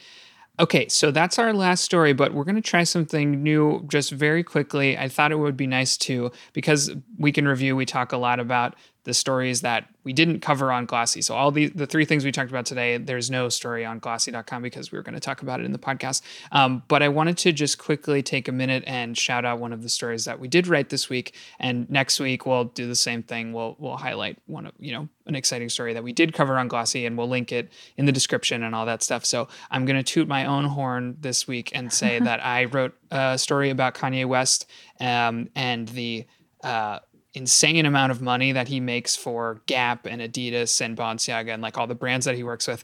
Okay, 0.60 0.90
so 0.90 1.10
that's 1.10 1.40
our 1.40 1.54
last 1.54 1.86
story, 1.86 2.12
but 2.12 2.34
we're 2.34 2.44
going 2.44 2.56
to 2.56 2.62
try 2.62 2.84
something 2.84 3.42
new 3.42 3.86
just 3.88 4.12
very 4.12 4.44
quickly. 4.44 4.98
I 4.98 5.08
thought 5.08 5.32
it 5.32 5.38
would 5.38 5.56
be 5.56 5.68
nice 5.68 5.96
to, 6.00 6.32
because 6.52 6.92
Week 7.18 7.38
in 7.38 7.48
Review, 7.48 7.78
we 7.78 7.86
talk 7.86 8.12
a 8.12 8.18
lot 8.18 8.42
about 8.42 8.76
the 9.04 9.14
stories 9.14 9.62
that 9.62 9.86
we 10.04 10.14
didn't 10.14 10.42
cover 10.42 10.72
on 10.72 10.86
Glossy. 10.86 11.22
So 11.22 11.36
all 11.36 11.52
the 11.52 11.68
the 11.68 11.86
three 11.86 12.06
things 12.06 12.26
we 12.26 12.32
talked 12.32 12.50
about 12.50 12.66
today, 12.66 12.98
there's 12.98 13.30
no 13.30 13.50
story 13.50 13.86
on 13.86 14.00
glossy.com 14.00 14.62
because 14.62 14.92
we 14.92 14.98
were 14.98 15.04
going 15.04 15.14
to 15.14 15.20
talk 15.20 15.42
about 15.42 15.60
it 15.60 15.66
in 15.66 15.72
the 15.72 15.80
podcast. 15.80 16.22
Um, 16.52 16.84
but 16.88 17.02
I 17.02 17.10
wanted 17.10 17.38
to 17.40 17.52
just 17.52 17.78
quickly 17.78 18.22
take 18.22 18.48
a 18.48 18.52
minute 18.52 18.84
and 18.88 19.18
shout 19.18 19.46
out 19.46 19.60
one 19.60 19.72
of 19.72 19.84
the 19.84 19.90
stories 19.90 20.26
that 20.26 20.40
we 20.40 20.48
did 20.48 20.68
write 20.68 20.90
this 20.90 21.10
week. 21.10 21.36
And 21.60 21.90
next 21.90 22.20
week 22.20 22.46
we'll 22.46 22.66
do 22.66 22.88
the 22.88 22.96
same 22.96 23.24
thing. 23.24 23.54
We'll 23.54 23.76
we'll 23.80 23.98
highlight 23.98 24.38
one 24.48 24.66
of 24.66 24.74
you 24.80 24.94
know 24.94 25.10
an 25.26 25.36
exciting 25.36 25.70
story 25.70 25.94
that 25.94 26.04
we 26.04 26.12
did 26.12 26.34
cover 26.34 26.58
on 26.58 26.68
Glossy, 26.68 27.06
and 27.06 27.18
we'll 27.18 27.30
link 27.30 27.52
it 27.52 27.72
in 27.98 28.06
the 28.06 28.12
description 28.12 28.64
and 28.64 28.76
all 28.76 28.86
that 28.86 29.04
stuff. 29.04 29.26
So 29.26 29.48
I'm 29.72 29.86
going 29.86 29.98
to 29.98 30.04
toot 30.04 30.28
my 30.28 30.46
own 30.46 30.66
horn 30.66 31.18
this 31.20 31.48
week 31.48 31.72
and 31.74 31.92
say 31.92 32.20
that 32.30 32.46
I 32.46 32.66
wrote 32.66 32.96
a 33.12 33.38
story 33.38 33.70
about 33.70 33.96
Kanye 33.96 34.26
West 34.26 34.66
um, 35.00 35.50
and 35.56 35.88
the 35.90 36.26
uh, 36.64 37.00
insane 37.40 37.86
amount 37.86 38.12
of 38.12 38.22
money 38.22 38.52
that 38.52 38.68
he 38.68 38.82
makes 38.82 39.16
for 39.16 39.62
Gap 39.66 40.06
and 40.06 40.22
Adidas 40.22 40.82
and 40.82 40.98
Balenciaga 40.98 41.54
and 41.54 41.64
like 41.64 41.78
all 41.78 41.88
the 41.88 41.96
brands 41.96 42.26
that 42.26 42.36
he 42.36 42.44
works 42.44 42.68
with 42.68 42.84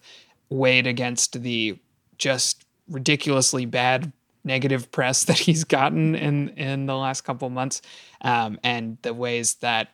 weighed 0.49 0.87
against 0.87 1.41
the 1.41 1.77
just 2.17 2.63
ridiculously 2.87 3.65
bad 3.65 4.13
negative 4.45 4.89
press 4.93 5.23
that 5.29 5.37
he's 5.37 5.65
gotten 5.65 6.15
in 6.15 6.49
in 6.49 6.85
the 6.85 6.95
last 6.95 7.21
couple 7.21 7.49
months 7.49 7.81
um, 8.21 8.57
and 8.63 8.97
the 9.01 9.13
ways 9.13 9.55
that 9.55 9.89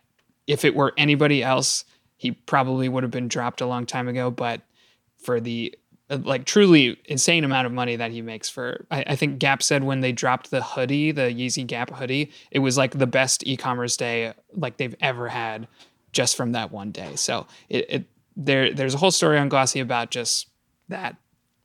if 0.46 0.64
it 0.64 0.76
were 0.76 0.94
anybody 0.96 1.42
else 1.42 1.84
he 2.18 2.32
probably 2.32 2.88
would 2.88 3.02
have 3.02 3.12
been 3.12 3.28
dropped 3.28 3.62
a 3.62 3.66
long 3.66 3.88
time 3.88 4.08
ago 4.08 4.30
but 4.30 4.62
for 5.18 5.40
the 5.40 5.76
like 6.18 6.46
truly 6.46 6.98
insane 7.06 7.44
amount 7.44 7.66
of 7.66 7.72
money 7.72 7.96
that 7.96 8.12
he 8.12 8.22
makes 8.22 8.50
for 8.50 8.86
I, 8.92 9.04
I 9.08 9.16
think 9.16 9.40
gap 9.40 9.64
said 9.64 9.84
when 9.84 10.02
they 10.02 10.12
dropped 10.12 10.52
the 10.52 10.62
hoodie 10.62 11.12
the 11.12 11.24
yeezy 11.24 11.66
gap 11.66 11.90
hoodie 11.90 12.32
it 12.52 12.60
was 12.60 12.78
like 12.78 12.98
the 12.98 13.08
best 13.08 13.46
e-commerce 13.46 13.98
day 13.98 14.34
like 14.54 14.78
they've 14.78 14.96
ever 15.02 15.30
had 15.30 15.68
just 16.12 16.36
from 16.36 16.52
that 16.54 16.72
one 16.72 16.92
day 16.92 17.16
so 17.16 17.48
it, 17.70 17.86
it 17.90 18.06
there 18.36 18.74
there's 18.74 18.94
a 18.94 18.98
whole 18.98 19.12
story 19.12 19.38
on 19.38 19.50
glossy 19.50 19.80
about 19.80 20.12
just 20.12 20.48
that 20.90 21.16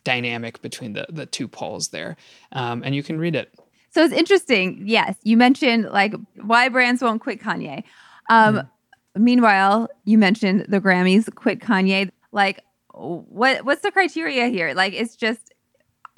dynamic 0.05 0.63
between 0.63 0.93
the 0.93 1.07
the 1.09 1.27
two 1.27 1.49
poles 1.49 1.89
there 1.89 2.17
um, 2.53 2.83
and 2.85 2.95
you 2.95 3.03
can 3.03 3.19
read 3.19 3.35
it 3.35 3.53
So 3.91 4.05
it's 4.05 4.15
interesting. 4.15 4.83
Yes, 4.85 5.17
you 5.23 5.37
mentioned 5.37 5.87
like 5.87 6.15
why 6.43 6.69
brands 6.69 7.03
won't 7.03 7.23
quit 7.23 7.41
Kanye. 7.41 7.83
Um, 8.29 8.69
Meanwhile, 9.17 9.89
you 10.05 10.19
mentioned 10.19 10.67
the 10.69 10.81
Grammys 10.81 11.35
quit 11.35 11.61
Kanye. 11.61 12.11
Like, 12.33 12.61
what 12.97 13.65
what's 13.65 13.83
the 13.83 13.91
criteria 13.91 14.47
here? 14.49 14.75
Like, 14.75 14.93
it's 14.93 15.17
just. 15.17 15.53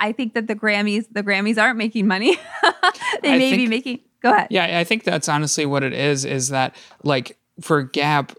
I 0.00 0.12
think 0.12 0.34
that 0.34 0.46
the 0.46 0.54
Grammys 0.54 1.06
the 1.10 1.24
Grammys 1.24 1.60
aren't 1.60 1.76
making 1.76 2.06
money. 2.06 2.36
they 3.22 3.34
I 3.34 3.38
may 3.38 3.56
be 3.56 3.66
making. 3.66 3.98
Go 4.22 4.32
ahead. 4.32 4.46
Yeah, 4.48 4.78
I 4.78 4.84
think 4.84 5.02
that's 5.02 5.28
honestly 5.28 5.66
what 5.66 5.82
it 5.82 5.92
is. 5.92 6.24
Is 6.24 6.50
that 6.50 6.76
like 7.02 7.36
for 7.60 7.82
Gap, 7.82 8.32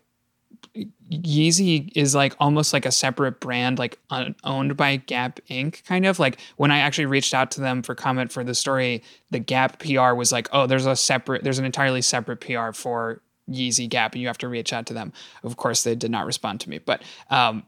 Yeezy 1.12 1.91
is 1.95 2.13
like 2.13 2.36
almost 2.39 2.71
like 2.71 2.86
a 2.86 2.91
separate 2.91 3.39
brand, 3.39 3.80
like 3.80 3.97
un- 4.10 4.36
owned 4.43 4.78
by 4.78 4.97
Gap 4.97 5.39
Inc. 5.49 5.84
Kind 5.86 6.06
of 6.06 6.19
like 6.19 6.39
when 6.58 6.71
I 6.71 6.80
actually 6.80 7.08
reached 7.08 7.34
out 7.34 7.52
to 7.52 7.62
them 7.62 7.82
for 7.82 7.95
comment 7.95 8.32
for 8.32 8.43
the 8.43 8.54
story, 8.54 9.04
the 9.32 9.39
Gap 9.39 9.80
PR 9.80 10.13
was 10.13 10.32
like, 10.32 10.47
"Oh, 10.52 10.67
there's 10.67 10.86
a 10.86 10.95
separate, 10.95 11.43
there's 11.43 11.60
an 11.60 11.65
entirely 11.65 12.02
separate 12.02 12.41
PR 12.41 12.71
for 12.73 13.21
Yeezy 13.49 13.89
Gap, 13.89 14.13
and 14.13 14.21
you 14.21 14.28
have 14.28 14.38
to 14.39 14.47
reach 14.47 14.71
out 14.71 14.86
to 14.88 14.93
them." 14.93 15.12
Of 15.43 15.58
course, 15.58 15.84
they 15.84 15.95
did 15.95 16.12
not 16.12 16.25
respond 16.25 16.62
to 16.62 16.69
me, 16.69 16.78
but 16.78 17.02
um, 17.30 17.63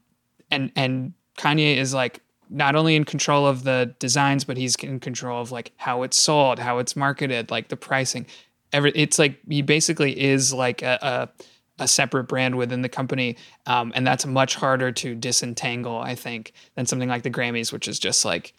and 0.51 0.71
and 0.75 1.13
Kanye 1.37 1.77
is 1.77 1.93
like 1.93 2.21
not 2.49 2.75
only 2.75 2.95
in 2.95 3.05
control 3.05 3.47
of 3.47 3.63
the 3.63 3.95
designs, 3.99 4.43
but 4.43 4.57
he's 4.57 4.75
in 4.75 4.99
control 4.99 5.41
of 5.41 5.51
like 5.51 5.71
how 5.77 6.03
it's 6.03 6.17
sold, 6.17 6.59
how 6.59 6.79
it's 6.79 6.95
marketed, 6.95 7.49
like 7.49 7.69
the 7.69 7.77
pricing. 7.77 8.25
Every 8.73 8.91
it's 8.91 9.17
like 9.17 9.39
he 9.49 9.61
basically 9.61 10.19
is 10.19 10.53
like 10.53 10.81
a, 10.81 10.99
a 11.01 11.43
a 11.83 11.87
separate 11.87 12.25
brand 12.25 12.57
within 12.57 12.81
the 12.81 12.89
company, 12.89 13.37
um, 13.65 13.91
and 13.95 14.05
that's 14.05 14.25
much 14.25 14.55
harder 14.55 14.91
to 14.91 15.15
disentangle, 15.15 15.97
I 15.97 16.15
think, 16.15 16.53
than 16.75 16.85
something 16.85 17.09
like 17.09 17.23
the 17.23 17.31
Grammys, 17.31 17.73
which 17.73 17.87
is 17.87 17.97
just 17.97 18.23
like 18.23 18.53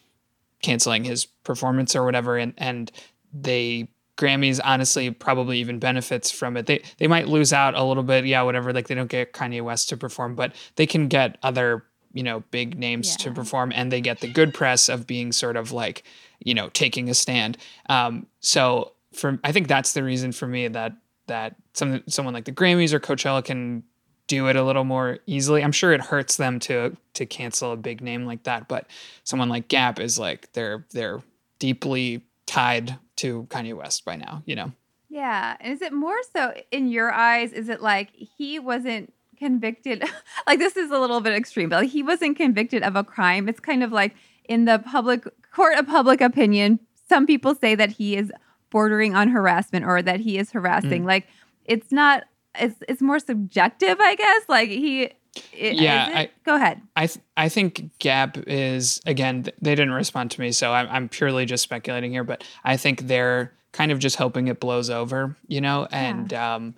canceling 0.62 1.04
his 1.04 1.26
performance 1.26 1.94
or 1.94 2.04
whatever. 2.04 2.36
And 2.36 2.54
and 2.56 2.90
they 3.32 3.88
Grammys 4.18 4.60
honestly 4.62 5.10
probably 5.10 5.58
even 5.58 5.78
benefits 5.78 6.30
from 6.30 6.56
it. 6.56 6.66
They 6.66 6.82
they 6.98 7.06
might 7.06 7.28
lose 7.28 7.52
out 7.52 7.74
a 7.74 7.82
little 7.82 8.02
bit, 8.02 8.26
yeah, 8.26 8.42
whatever. 8.42 8.72
Like 8.72 8.88
they 8.88 8.94
don't 8.94 9.10
get 9.10 9.32
Kanye 9.32 9.62
West 9.62 9.88
to 9.88 9.96
perform, 9.96 10.34
but 10.34 10.54
they 10.76 10.86
can 10.86 11.08
get 11.08 11.38
other 11.42 11.84
you 12.12 12.22
know 12.22 12.40
big 12.50 12.78
names 12.78 13.10
yeah. 13.10 13.24
to 13.24 13.32
perform, 13.32 13.72
and 13.74 13.90
they 13.90 14.00
get 14.00 14.20
the 14.20 14.30
good 14.30 14.52
press 14.52 14.88
of 14.88 15.06
being 15.06 15.32
sort 15.32 15.56
of 15.56 15.72
like 15.72 16.02
you 16.40 16.54
know 16.54 16.68
taking 16.70 17.08
a 17.08 17.14
stand. 17.14 17.56
Um, 17.88 18.26
so 18.40 18.92
for 19.12 19.38
I 19.44 19.52
think 19.52 19.68
that's 19.68 19.92
the 19.92 20.02
reason 20.02 20.32
for 20.32 20.46
me 20.46 20.68
that 20.68 20.92
that 21.26 21.56
some 21.72 22.02
someone 22.06 22.34
like 22.34 22.44
the 22.44 22.52
Grammys 22.52 22.92
or 22.92 23.00
Coachella 23.00 23.44
can 23.44 23.82
do 24.26 24.48
it 24.48 24.56
a 24.56 24.62
little 24.62 24.84
more 24.84 25.18
easily. 25.26 25.62
I'm 25.62 25.72
sure 25.72 25.92
it 25.92 26.00
hurts 26.00 26.36
them 26.36 26.58
to 26.60 26.96
to 27.14 27.26
cancel 27.26 27.72
a 27.72 27.76
big 27.76 28.00
name 28.00 28.24
like 28.24 28.44
that, 28.44 28.68
but 28.68 28.86
someone 29.24 29.48
like 29.48 29.68
Gap 29.68 29.98
is 29.98 30.18
like 30.18 30.52
they're 30.52 30.84
they're 30.92 31.22
deeply 31.58 32.22
tied 32.46 32.98
to 33.22 33.44
Kanye 33.44 33.76
West 33.76 34.04
by 34.04 34.16
now, 34.16 34.42
you 34.46 34.54
know. 34.54 34.72
Yeah, 35.08 35.56
and 35.60 35.72
is 35.72 35.82
it 35.82 35.92
more 35.92 36.16
so 36.34 36.54
in 36.70 36.88
your 36.88 37.12
eyes 37.12 37.52
is 37.52 37.68
it 37.68 37.82
like 37.82 38.10
he 38.14 38.58
wasn't 38.58 39.12
convicted 39.38 40.04
like 40.46 40.58
this 40.58 40.76
is 40.76 40.90
a 40.90 40.98
little 40.98 41.20
bit 41.20 41.34
extreme, 41.34 41.68
but 41.68 41.82
like 41.82 41.90
he 41.90 42.02
wasn't 42.02 42.36
convicted 42.36 42.82
of 42.82 42.96
a 42.96 43.04
crime. 43.04 43.48
It's 43.48 43.60
kind 43.60 43.82
of 43.82 43.92
like 43.92 44.14
in 44.44 44.64
the 44.64 44.78
public 44.78 45.26
court 45.52 45.76
of 45.78 45.86
public 45.86 46.20
opinion, 46.20 46.80
some 47.08 47.26
people 47.26 47.54
say 47.54 47.74
that 47.74 47.90
he 47.90 48.16
is 48.16 48.32
bordering 48.70 49.14
on 49.14 49.28
harassment 49.28 49.84
or 49.84 50.02
that 50.02 50.20
he 50.20 50.38
is 50.38 50.50
harassing. 50.50 51.02
Mm. 51.02 51.06
Like 51.06 51.28
it's 51.64 51.92
not 51.92 52.24
it's 52.58 52.76
it's 52.88 53.02
more 53.02 53.18
subjective, 53.18 53.98
I 54.00 54.14
guess. 54.14 54.42
Like 54.48 54.68
he 54.68 55.10
it, 55.52 55.74
yeah, 55.74 56.10
I, 56.12 56.30
go 56.44 56.56
ahead. 56.56 56.80
I 56.94 57.06
th- 57.06 57.24
I 57.36 57.48
think 57.48 57.98
Gap 57.98 58.36
is 58.46 59.00
again. 59.06 59.46
They 59.60 59.74
didn't 59.74 59.92
respond 59.94 60.30
to 60.32 60.40
me, 60.40 60.52
so 60.52 60.72
I'm 60.72 60.88
I'm 60.88 61.08
purely 61.08 61.46
just 61.46 61.62
speculating 61.62 62.12
here. 62.12 62.24
But 62.24 62.44
I 62.64 62.76
think 62.76 63.02
they're 63.06 63.52
kind 63.72 63.90
of 63.90 63.98
just 63.98 64.16
hoping 64.16 64.48
it 64.48 64.60
blows 64.60 64.90
over, 64.90 65.36
you 65.48 65.60
know, 65.60 65.88
and 65.90 66.32
yeah. 66.32 66.54
um, 66.54 66.74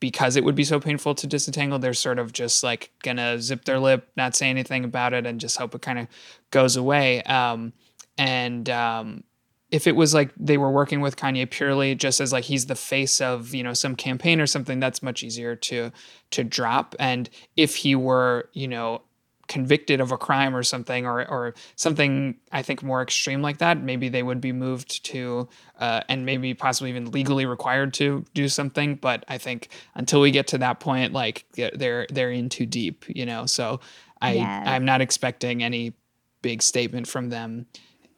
because 0.00 0.36
it 0.36 0.44
would 0.44 0.56
be 0.56 0.64
so 0.64 0.80
painful 0.80 1.14
to 1.14 1.26
disentangle, 1.26 1.78
they're 1.78 1.94
sort 1.94 2.18
of 2.18 2.32
just 2.32 2.62
like 2.62 2.90
gonna 3.02 3.40
zip 3.40 3.64
their 3.64 3.78
lip, 3.78 4.08
not 4.16 4.34
say 4.34 4.50
anything 4.50 4.84
about 4.84 5.12
it, 5.12 5.26
and 5.26 5.40
just 5.40 5.56
hope 5.56 5.74
it 5.74 5.82
kind 5.82 6.00
of 6.00 6.08
goes 6.50 6.76
away. 6.76 7.22
Um, 7.22 7.72
and 8.16 8.68
um, 8.68 9.22
if 9.70 9.86
it 9.86 9.96
was 9.96 10.14
like 10.14 10.30
they 10.36 10.56
were 10.56 10.70
working 10.70 11.00
with 11.00 11.16
Kanye 11.16 11.48
purely 11.48 11.94
just 11.94 12.20
as 12.20 12.32
like 12.32 12.44
he's 12.44 12.66
the 12.66 12.74
face 12.74 13.20
of 13.20 13.54
you 13.54 13.62
know 13.62 13.74
some 13.74 13.96
campaign 13.96 14.40
or 14.40 14.46
something, 14.46 14.80
that's 14.80 15.02
much 15.02 15.22
easier 15.22 15.54
to 15.56 15.90
to 16.30 16.44
drop. 16.44 16.94
And 16.98 17.28
if 17.56 17.76
he 17.76 17.94
were 17.94 18.48
you 18.52 18.68
know 18.68 19.02
convicted 19.46 19.98
of 20.00 20.12
a 20.12 20.18
crime 20.18 20.54
or 20.54 20.62
something 20.62 21.06
or 21.06 21.26
or 21.28 21.54
something 21.76 22.36
I 22.52 22.62
think 22.62 22.82
more 22.82 23.02
extreme 23.02 23.42
like 23.42 23.58
that, 23.58 23.82
maybe 23.82 24.08
they 24.08 24.22
would 24.22 24.40
be 24.40 24.52
moved 24.52 25.04
to 25.06 25.48
uh, 25.78 26.00
and 26.08 26.24
maybe 26.24 26.54
possibly 26.54 26.90
even 26.90 27.10
legally 27.10 27.44
required 27.44 27.92
to 27.94 28.24
do 28.34 28.48
something. 28.48 28.96
But 28.96 29.24
I 29.28 29.36
think 29.36 29.68
until 29.94 30.20
we 30.20 30.30
get 30.30 30.46
to 30.48 30.58
that 30.58 30.80
point, 30.80 31.12
like 31.12 31.44
they're 31.54 32.06
they're 32.10 32.30
in 32.30 32.48
too 32.48 32.66
deep, 32.66 33.04
you 33.08 33.26
know. 33.26 33.44
So 33.44 33.80
I 34.22 34.34
yes. 34.34 34.66
I'm 34.66 34.86
not 34.86 35.02
expecting 35.02 35.62
any 35.62 35.92
big 36.40 36.62
statement 36.62 37.06
from 37.06 37.28
them 37.28 37.66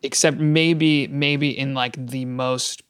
except 0.02 0.38
maybe 0.38 1.06
maybe 1.08 1.56
in 1.56 1.74
like 1.74 1.94
the 2.06 2.24
most 2.24 2.82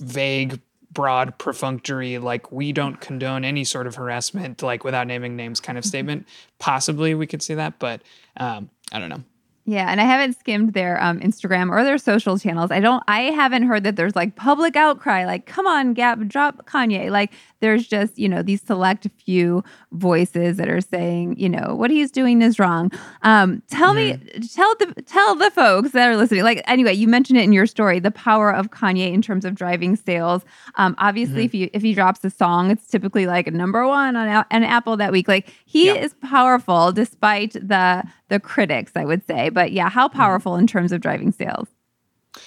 vague 0.00 0.60
broad 0.92 1.36
perfunctory 1.38 2.18
like 2.18 2.50
we 2.50 2.72
don't 2.72 3.00
condone 3.00 3.44
any 3.44 3.64
sort 3.64 3.86
of 3.86 3.94
harassment 3.96 4.62
like 4.62 4.82
without 4.82 5.06
naming 5.06 5.36
names 5.36 5.60
kind 5.60 5.76
of 5.76 5.82
mm-hmm. 5.82 5.88
statement 5.88 6.28
possibly 6.58 7.14
we 7.14 7.26
could 7.26 7.42
see 7.42 7.54
that 7.54 7.78
but 7.78 8.00
um, 8.38 8.70
i 8.92 8.98
don't 8.98 9.10
know 9.10 9.22
yeah, 9.68 9.90
and 9.90 10.00
I 10.00 10.04
haven't 10.04 10.38
skimmed 10.38 10.74
their 10.74 11.02
um, 11.02 11.18
Instagram 11.18 11.70
or 11.70 11.82
their 11.82 11.98
social 11.98 12.38
channels. 12.38 12.70
I 12.70 12.78
don't. 12.78 13.02
I 13.08 13.22
haven't 13.22 13.64
heard 13.64 13.82
that 13.82 13.96
there's 13.96 14.14
like 14.14 14.36
public 14.36 14.76
outcry, 14.76 15.24
like 15.24 15.46
"Come 15.46 15.66
on, 15.66 15.92
Gap, 15.92 16.20
drop 16.28 16.66
Kanye." 16.66 17.10
Like 17.10 17.32
there's 17.58 17.84
just 17.84 18.16
you 18.16 18.28
know 18.28 18.42
these 18.42 18.62
select 18.62 19.08
few 19.24 19.64
voices 19.90 20.56
that 20.58 20.68
are 20.68 20.80
saying 20.80 21.36
you 21.36 21.48
know 21.48 21.74
what 21.74 21.90
he's 21.90 22.12
doing 22.12 22.42
is 22.42 22.60
wrong. 22.60 22.92
Um, 23.22 23.60
tell 23.68 23.92
mm-hmm. 23.92 24.24
me, 24.40 24.48
tell 24.54 24.72
the 24.76 25.02
tell 25.02 25.34
the 25.34 25.50
folks 25.50 25.90
that 25.90 26.08
are 26.08 26.16
listening. 26.16 26.44
Like 26.44 26.62
anyway, 26.68 26.94
you 26.94 27.08
mentioned 27.08 27.40
it 27.40 27.42
in 27.42 27.52
your 27.52 27.66
story, 27.66 27.98
the 27.98 28.12
power 28.12 28.54
of 28.54 28.70
Kanye 28.70 29.12
in 29.12 29.20
terms 29.20 29.44
of 29.44 29.56
driving 29.56 29.96
sales. 29.96 30.44
Um, 30.76 30.94
obviously, 30.98 31.38
mm-hmm. 31.38 31.44
if 31.44 31.54
you 31.54 31.70
if 31.72 31.82
he 31.82 31.92
drops 31.92 32.24
a 32.24 32.30
song, 32.30 32.70
it's 32.70 32.86
typically 32.86 33.26
like 33.26 33.52
number 33.52 33.84
one 33.84 34.14
on 34.14 34.44
an 34.48 34.62
Apple 34.62 34.96
that 34.98 35.10
week. 35.10 35.26
Like 35.26 35.52
he 35.64 35.86
yep. 35.86 36.04
is 36.04 36.14
powerful 36.22 36.92
despite 36.92 37.54
the 37.54 38.04
the 38.28 38.40
critics, 38.40 38.92
I 38.94 39.04
would 39.04 39.26
say. 39.26 39.48
But 39.48 39.72
yeah, 39.72 39.88
how 39.88 40.08
mm-hmm. 40.08 40.16
powerful 40.16 40.52
mm-hmm. 40.52 40.60
in 40.60 40.66
terms 40.66 40.92
of 40.92 41.00
driving 41.00 41.32
sales? 41.32 41.68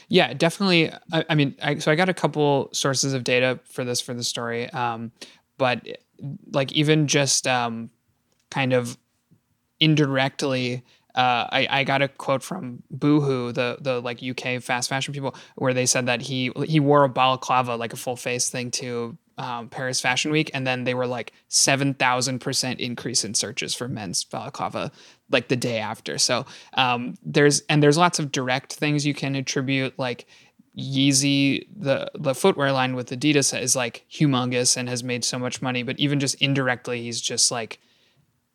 Yeah, 0.07 0.33
definitely. 0.33 0.91
I, 1.11 1.25
I 1.29 1.35
mean, 1.35 1.55
I, 1.61 1.77
so 1.79 1.91
I 1.91 1.95
got 1.95 2.09
a 2.09 2.13
couple 2.13 2.69
sources 2.73 3.13
of 3.13 3.23
data 3.23 3.59
for 3.65 3.83
this 3.83 4.01
for 4.01 4.13
the 4.13 4.23
story, 4.23 4.69
um, 4.69 5.11
but 5.57 5.85
like 6.51 6.71
even 6.73 7.07
just 7.07 7.47
um, 7.47 7.89
kind 8.49 8.73
of 8.73 8.97
indirectly. 9.79 10.83
Uh, 11.15 11.47
I, 11.51 11.67
I 11.69 11.83
got 11.85 12.03
a 12.03 12.07
quote 12.07 12.43
from 12.43 12.83
Boohoo, 12.91 13.51
the 13.51 13.77
the 13.81 13.99
like 13.99 14.21
UK 14.23 14.61
fast 14.61 14.89
fashion 14.89 15.13
people, 15.13 15.35
where 15.55 15.73
they 15.73 15.87
said 15.87 16.05
that 16.05 16.21
he 16.21 16.51
he 16.65 16.79
wore 16.79 17.03
a 17.03 17.09
balaclava, 17.09 17.75
like 17.75 17.93
a 17.93 17.97
full 17.97 18.15
face 18.15 18.49
thing, 18.49 18.69
to 18.71 19.17
um, 19.39 19.69
Paris 19.69 19.99
Fashion 20.01 20.31
Week, 20.31 20.51
and 20.53 20.67
then 20.67 20.83
they 20.83 20.93
were 20.93 21.07
like 21.07 21.33
seven 21.47 21.93
thousand 21.95 22.39
percent 22.39 22.79
increase 22.79 23.23
in 23.23 23.33
searches 23.33 23.73
for 23.73 23.87
men's 23.87 24.23
balaclava 24.23 24.91
like 25.31 25.47
the 25.47 25.55
day 25.55 25.79
after. 25.79 26.17
So 26.17 26.45
um, 26.73 27.15
there's 27.23 27.61
and 27.69 27.81
there's 27.81 27.97
lots 27.97 28.19
of 28.19 28.31
direct 28.31 28.73
things 28.73 29.05
you 29.05 29.13
can 29.13 29.35
attribute 29.35 29.97
like 29.97 30.27
Yeezy, 30.77 31.65
the 31.75 32.11
the 32.15 32.35
footwear 32.35 32.71
line 32.71 32.95
with 32.95 33.09
Adidas 33.09 33.59
is 33.59 33.75
like 33.75 34.05
humongous 34.11 34.77
and 34.77 34.87
has 34.89 35.03
made 35.03 35.23
so 35.23 35.39
much 35.39 35.61
money, 35.61 35.83
but 35.83 35.97
even 35.99 36.19
just 36.19 36.35
indirectly, 36.35 37.01
he's 37.01 37.21
just 37.21 37.49
like 37.49 37.79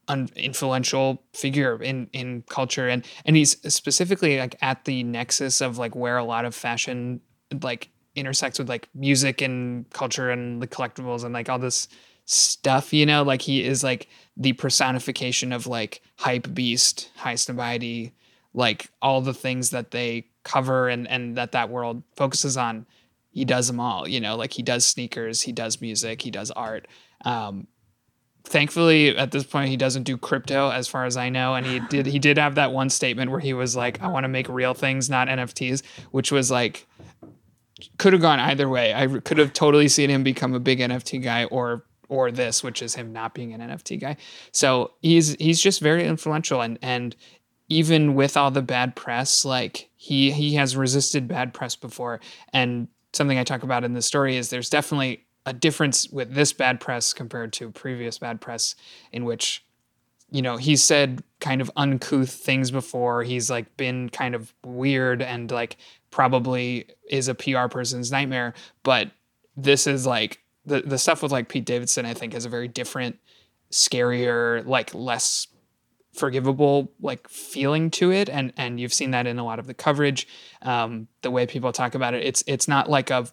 an 0.09 0.29
influential 0.37 1.23
figure 1.33 1.83
in 1.83 2.09
in 2.12 2.42
culture 2.51 2.88
and 2.88 3.07
and 3.25 3.37
he's 3.37 3.57
specifically 3.73 4.38
like 4.38 4.55
at 4.61 4.85
the 4.85 5.03
nexus 5.03 5.62
of 5.62 5.79
like 5.79 5.97
where 5.97 6.18
a 6.18 6.25
lot 6.25 6.44
of 6.44 6.55
fashion 6.55 7.23
like 7.62 7.88
intersects 8.16 8.59
with 8.59 8.68
like 8.68 8.88
music 8.94 9.40
and 9.40 9.88
culture 9.90 10.31
and 10.31 10.62
the 10.62 10.66
collectibles 10.66 11.24
and 11.24 11.35
like 11.35 11.48
all 11.48 11.59
this 11.59 11.88
stuff, 12.27 12.92
you 12.92 13.07
know, 13.07 13.22
like 13.22 13.42
he 13.42 13.64
is 13.64 13.85
like 13.85 14.09
the 14.37 14.53
personification 14.55 15.53
of 15.53 15.66
like 15.66 16.00
hype 16.16 16.53
beast, 16.55 17.11
Highsnobiety, 17.18 18.12
like 18.55 18.90
all 19.03 19.20
the 19.20 19.35
things 19.35 19.70
that 19.70 19.90
they 19.90 20.27
cover 20.42 20.88
and 20.88 21.09
and 21.09 21.37
that 21.37 21.53
that 21.53 21.70
world 21.70 22.03
focuses 22.16 22.57
on. 22.57 22.87
He 23.31 23.44
does 23.44 23.66
them 23.66 23.81
all, 23.81 24.07
you 24.07 24.20
know, 24.20 24.37
like 24.37 24.53
he 24.53 24.62
does 24.62 24.87
sneakers, 24.87 25.42
he 25.42 25.53
does 25.53 25.81
music, 25.81 26.22
he 26.22 26.31
does 26.31 26.50
art. 26.53 26.87
Um, 27.24 27.66
thankfully 28.44 29.16
at 29.16 29.31
this 29.31 29.44
point 29.44 29.70
he 29.70 29.77
doesn't 29.77 30.03
do 30.03 30.18
crypto 30.18 30.70
as 30.70 30.87
far 30.87 31.07
as 31.07 31.16
i 31.16 31.31
know 31.31 31.55
and 31.55 31.64
he 31.64 31.81
did 31.81 32.05
he 32.05 32.18
did 32.18 32.37
have 32.37 32.57
that 32.57 32.72
one 32.72 32.90
statement 32.90 33.31
where 33.31 33.40
he 33.40 33.55
was 33.55 33.74
like 33.74 34.00
i 34.03 34.07
want 34.07 34.24
to 34.24 34.29
make 34.29 34.46
real 34.50 34.74
things 34.74 35.09
not 35.09 35.29
nfts 35.29 35.83
which 36.11 36.31
was 36.31 36.50
like 36.50 36.87
could 37.99 38.13
have 38.13 38.23
gone 38.23 38.39
either 38.39 38.69
way. 38.69 38.95
I 38.95 39.07
could 39.07 39.39
have 39.39 39.53
totally 39.53 39.89
seen 39.89 40.11
him 40.11 40.23
become 40.23 40.55
a 40.55 40.61
big 40.61 40.79
NFT 40.79 41.23
guy 41.23 41.45
or 41.45 41.85
or 42.09 42.31
this, 42.31 42.63
which 42.63 42.83
is 42.83 42.95
him 42.95 43.13
not 43.13 43.35
being 43.35 43.53
an 43.53 43.61
NFT 43.61 44.01
guy. 44.01 44.17
So 44.53 44.93
he's 45.03 45.35
he's 45.37 45.61
just 45.61 45.81
very 45.81 46.05
influential 46.07 46.61
and 46.61 46.79
and 46.83 47.17
even 47.69 48.15
with 48.15 48.37
all 48.37 48.51
the 48.51 48.63
bad 48.63 48.95
press, 48.95 49.45
like 49.45 49.89
he 49.97 50.31
he 50.31 50.55
has 50.55 50.77
resisted 50.77 51.29
bad 51.29 51.55
press 51.55 51.77
before. 51.77 52.21
And 52.53 52.89
something 53.13 53.39
I 53.39 53.45
talk 53.45 53.63
about 53.63 53.85
in 53.85 53.95
the 53.95 54.03
story 54.03 54.37
is 54.37 54.51
there's 54.51 54.71
definitely 54.71 55.25
a 55.47 55.53
difference 55.53 56.09
with 56.11 56.35
this 56.35 56.53
bad 56.53 56.81
press 56.81 57.13
compared 57.13 57.53
to 57.55 57.71
previous 57.71 58.19
bad 58.19 58.41
press 58.41 58.75
in 59.13 59.25
which 59.25 59.65
you 60.31 60.43
know 60.43 60.57
he's 60.57 60.83
said 60.83 61.23
kind 61.41 61.61
of 61.61 61.71
uncouth 61.77 62.31
things 62.31 62.71
before 62.71 63.23
he's 63.23 63.51
like 63.51 63.77
been 63.77 64.09
kind 64.09 64.35
of 64.35 64.55
weird 64.65 65.21
and 65.21 65.51
like 65.51 65.77
probably 66.14 66.87
is 67.11 67.27
a 67.27 67.35
PR 67.35 67.66
person's 67.66 68.12
nightmare. 68.12 68.55
But 68.85 69.11
this 69.57 69.88
is 69.88 70.07
like 70.07 70.38
the 70.64 70.81
the 70.81 70.96
stuff 70.96 71.22
with 71.22 71.33
like 71.33 71.48
Pete 71.48 71.64
Davidson. 71.64 72.07
I 72.07 72.14
think 72.14 72.35
is 72.35 72.44
a 72.44 72.48
very 72.48 72.68
different 72.68 73.18
scarier, 73.72 74.64
like 74.64 74.94
less 74.94 75.48
forgivable 76.12 76.92
like 77.00 77.27
feeling 77.29 77.90
to 77.90 78.12
it 78.12 78.29
and 78.29 78.53
and 78.57 78.79
you've 78.79 78.92
seen 78.92 79.11
that 79.11 79.27
in 79.27 79.37
a 79.40 79.44
lot 79.44 79.59
of 79.59 79.66
the 79.66 79.74
coverage 79.74 80.29
um, 80.62 81.09
the 81.22 81.31
way 81.33 81.44
people 81.44 81.72
talk 81.72 81.96
about 81.96 82.14
it 82.14 82.22
it's 82.22 82.44
it's 82.46 82.68
not 82.68 82.88
like 82.88 83.11
a 83.11 83.27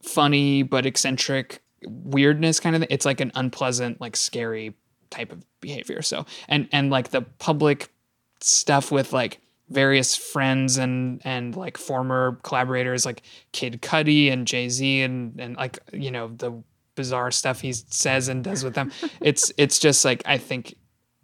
funny 0.00 0.62
but 0.62 0.86
eccentric 0.86 1.60
weirdness 1.84 2.60
kind 2.60 2.76
of 2.76 2.82
thing. 2.82 2.88
it's 2.92 3.04
like 3.04 3.20
an 3.20 3.32
unpleasant 3.34 4.00
like 4.00 4.14
scary 4.14 4.72
type 5.10 5.32
of 5.32 5.44
behavior 5.60 6.00
so 6.00 6.24
and 6.46 6.68
and 6.70 6.90
like 6.90 7.10
the 7.10 7.22
public 7.40 7.92
stuff 8.40 8.92
with 8.92 9.12
like 9.12 9.40
various 9.70 10.16
friends 10.16 10.76
and 10.76 11.20
and 11.24 11.56
like 11.56 11.78
former 11.78 12.38
collaborators 12.42 13.06
like 13.06 13.22
Kid 13.52 13.80
Cudi 13.80 14.30
and 14.30 14.46
Jay 14.46 14.68
Z 14.68 15.02
and 15.02 15.40
and 15.40 15.56
like 15.56 15.78
you 15.92 16.10
know 16.10 16.28
the 16.28 16.62
bizarre 16.96 17.30
stuff 17.30 17.60
he 17.60 17.72
says 17.72 18.28
and 18.28 18.44
does 18.44 18.64
with 18.64 18.74
them. 18.74 18.92
it's 19.20 19.52
it's 19.56 19.78
just 19.78 20.04
like 20.04 20.22
I 20.26 20.38
think 20.38 20.74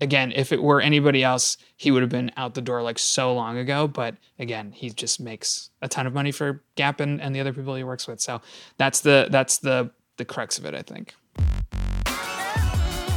again 0.00 0.32
if 0.32 0.52
it 0.52 0.62
were 0.62 0.80
anybody 0.80 1.24
else 1.24 1.56
he 1.76 1.90
would 1.90 2.02
have 2.02 2.10
been 2.10 2.30
out 2.36 2.54
the 2.54 2.62
door 2.62 2.82
like 2.82 2.98
so 2.98 3.34
long 3.34 3.58
ago. 3.58 3.88
But 3.88 4.16
again 4.38 4.72
he 4.72 4.90
just 4.90 5.20
makes 5.20 5.70
a 5.82 5.88
ton 5.88 6.06
of 6.06 6.14
money 6.14 6.32
for 6.32 6.62
Gap 6.76 7.00
and 7.00 7.20
and 7.20 7.34
the 7.34 7.40
other 7.40 7.52
people 7.52 7.74
he 7.74 7.84
works 7.84 8.06
with. 8.06 8.20
So 8.20 8.40
that's 8.78 9.00
the 9.00 9.28
that's 9.30 9.58
the 9.58 9.90
the 10.16 10.24
crux 10.24 10.58
of 10.58 10.64
it 10.64 10.74
I 10.74 10.82
think. 10.82 11.14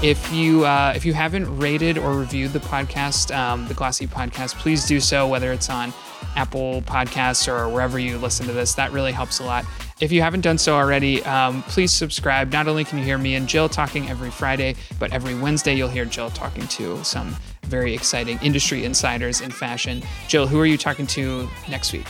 If 0.02 0.32
you 0.32 0.66
uh, 0.66 0.94
if 0.96 1.06
you 1.06 1.14
haven't 1.14 1.58
rated 1.58 1.98
or 1.98 2.14
reviewed 2.14 2.54
the 2.54 2.60
podcast, 2.60 3.36
um, 3.36 3.68
the 3.68 3.74
Glossy 3.74 4.08
Podcast, 4.08 4.56
please 4.56 4.86
do 4.88 5.02
so. 5.02 5.28
Whether 5.28 5.52
it's 5.52 5.70
on 5.70 5.92
Apple 6.38 6.82
Podcasts 6.84 7.50
or 7.50 7.68
wherever 7.68 8.00
you 8.00 8.18
listen 8.18 8.46
to 8.46 8.54
this, 8.54 8.74
that 8.76 8.94
really 8.94 9.12
helps 9.12 9.40
a 9.40 9.44
lot. 9.44 9.66
If 10.00 10.14
you 10.14 10.22
haven't 10.22 10.40
done 10.40 10.58
so 10.58 10.76
already, 10.78 11.22
um, 11.26 11.64
please 11.64 11.92
subscribe. 11.92 12.54
Not 12.54 12.70
only 12.70 12.86
can 12.86 12.98
you 12.98 13.04
hear 13.04 13.18
me 13.18 13.36
and 13.36 13.46
Jill 13.46 13.68
talking 13.68 14.10
every 14.10 14.32
Friday, 14.32 14.76
but 15.00 15.12
every 15.12 15.36
Wednesday 15.36 15.76
you'll 15.76 15.90
hear 15.90 16.06
Jill 16.06 16.30
talking 16.30 16.66
to 16.68 17.04
some 17.04 17.36
very 17.64 17.94
exciting 17.94 18.40
industry 18.42 18.86
insiders 18.86 19.42
in 19.42 19.52
fashion. 19.52 20.02
Jill, 20.30 20.48
who 20.48 20.62
are 20.62 20.66
you 20.66 20.78
talking 20.78 21.08
to 21.08 21.50
next 21.68 21.92
week? 21.92 22.08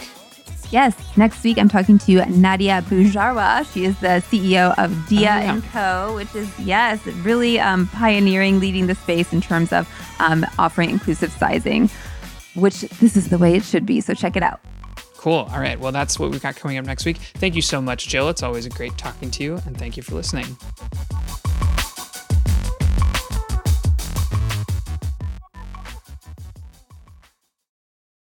Yes, 0.71 0.95
next 1.17 1.43
week 1.43 1.57
I'm 1.57 1.67
talking 1.67 1.97
to 1.99 2.25
Nadia 2.27 2.83
Boujarwa. 2.87 3.71
She 3.73 3.85
is 3.85 3.99
the 3.99 4.23
CEO 4.29 4.77
of 4.77 4.91
Dia 5.07 5.19
oh, 5.19 5.21
yeah. 5.21 5.61
& 5.67 5.71
Co., 5.71 6.15
which 6.15 6.33
is, 6.35 6.59
yes, 6.59 7.03
really 7.07 7.59
um, 7.59 7.87
pioneering, 7.87 8.59
leading 8.59 8.85
the 8.85 8.93
space 8.93 9.33
in 9.33 9.41
terms 9.41 9.73
of 9.73 9.89
um, 10.19 10.45
offering 10.59 10.91
inclusive 10.91 11.31
sizing, 11.31 11.89
which 12.53 12.81
this 12.81 13.17
is 13.17 13.29
the 13.29 13.39
way 13.39 13.55
it 13.55 13.63
should 13.63 13.85
be. 13.85 13.99
So 13.99 14.13
check 14.13 14.35
it 14.35 14.43
out. 14.43 14.59
Cool. 15.17 15.49
All 15.51 15.59
right. 15.59 15.79
Well, 15.79 15.91
that's 15.91 16.19
what 16.19 16.29
we've 16.29 16.41
got 16.41 16.55
coming 16.55 16.77
up 16.77 16.85
next 16.85 17.03
week. 17.03 17.17
Thank 17.17 17.55
you 17.55 17.61
so 17.61 17.81
much, 17.81 18.07
Jill. 18.07 18.29
It's 18.29 18.43
always 18.43 18.65
a 18.65 18.69
great 18.69 18.97
talking 18.97 19.31
to 19.31 19.43
you, 19.43 19.55
and 19.65 19.75
thank 19.77 19.97
you 19.97 20.03
for 20.03 20.15
listening. 20.15 20.55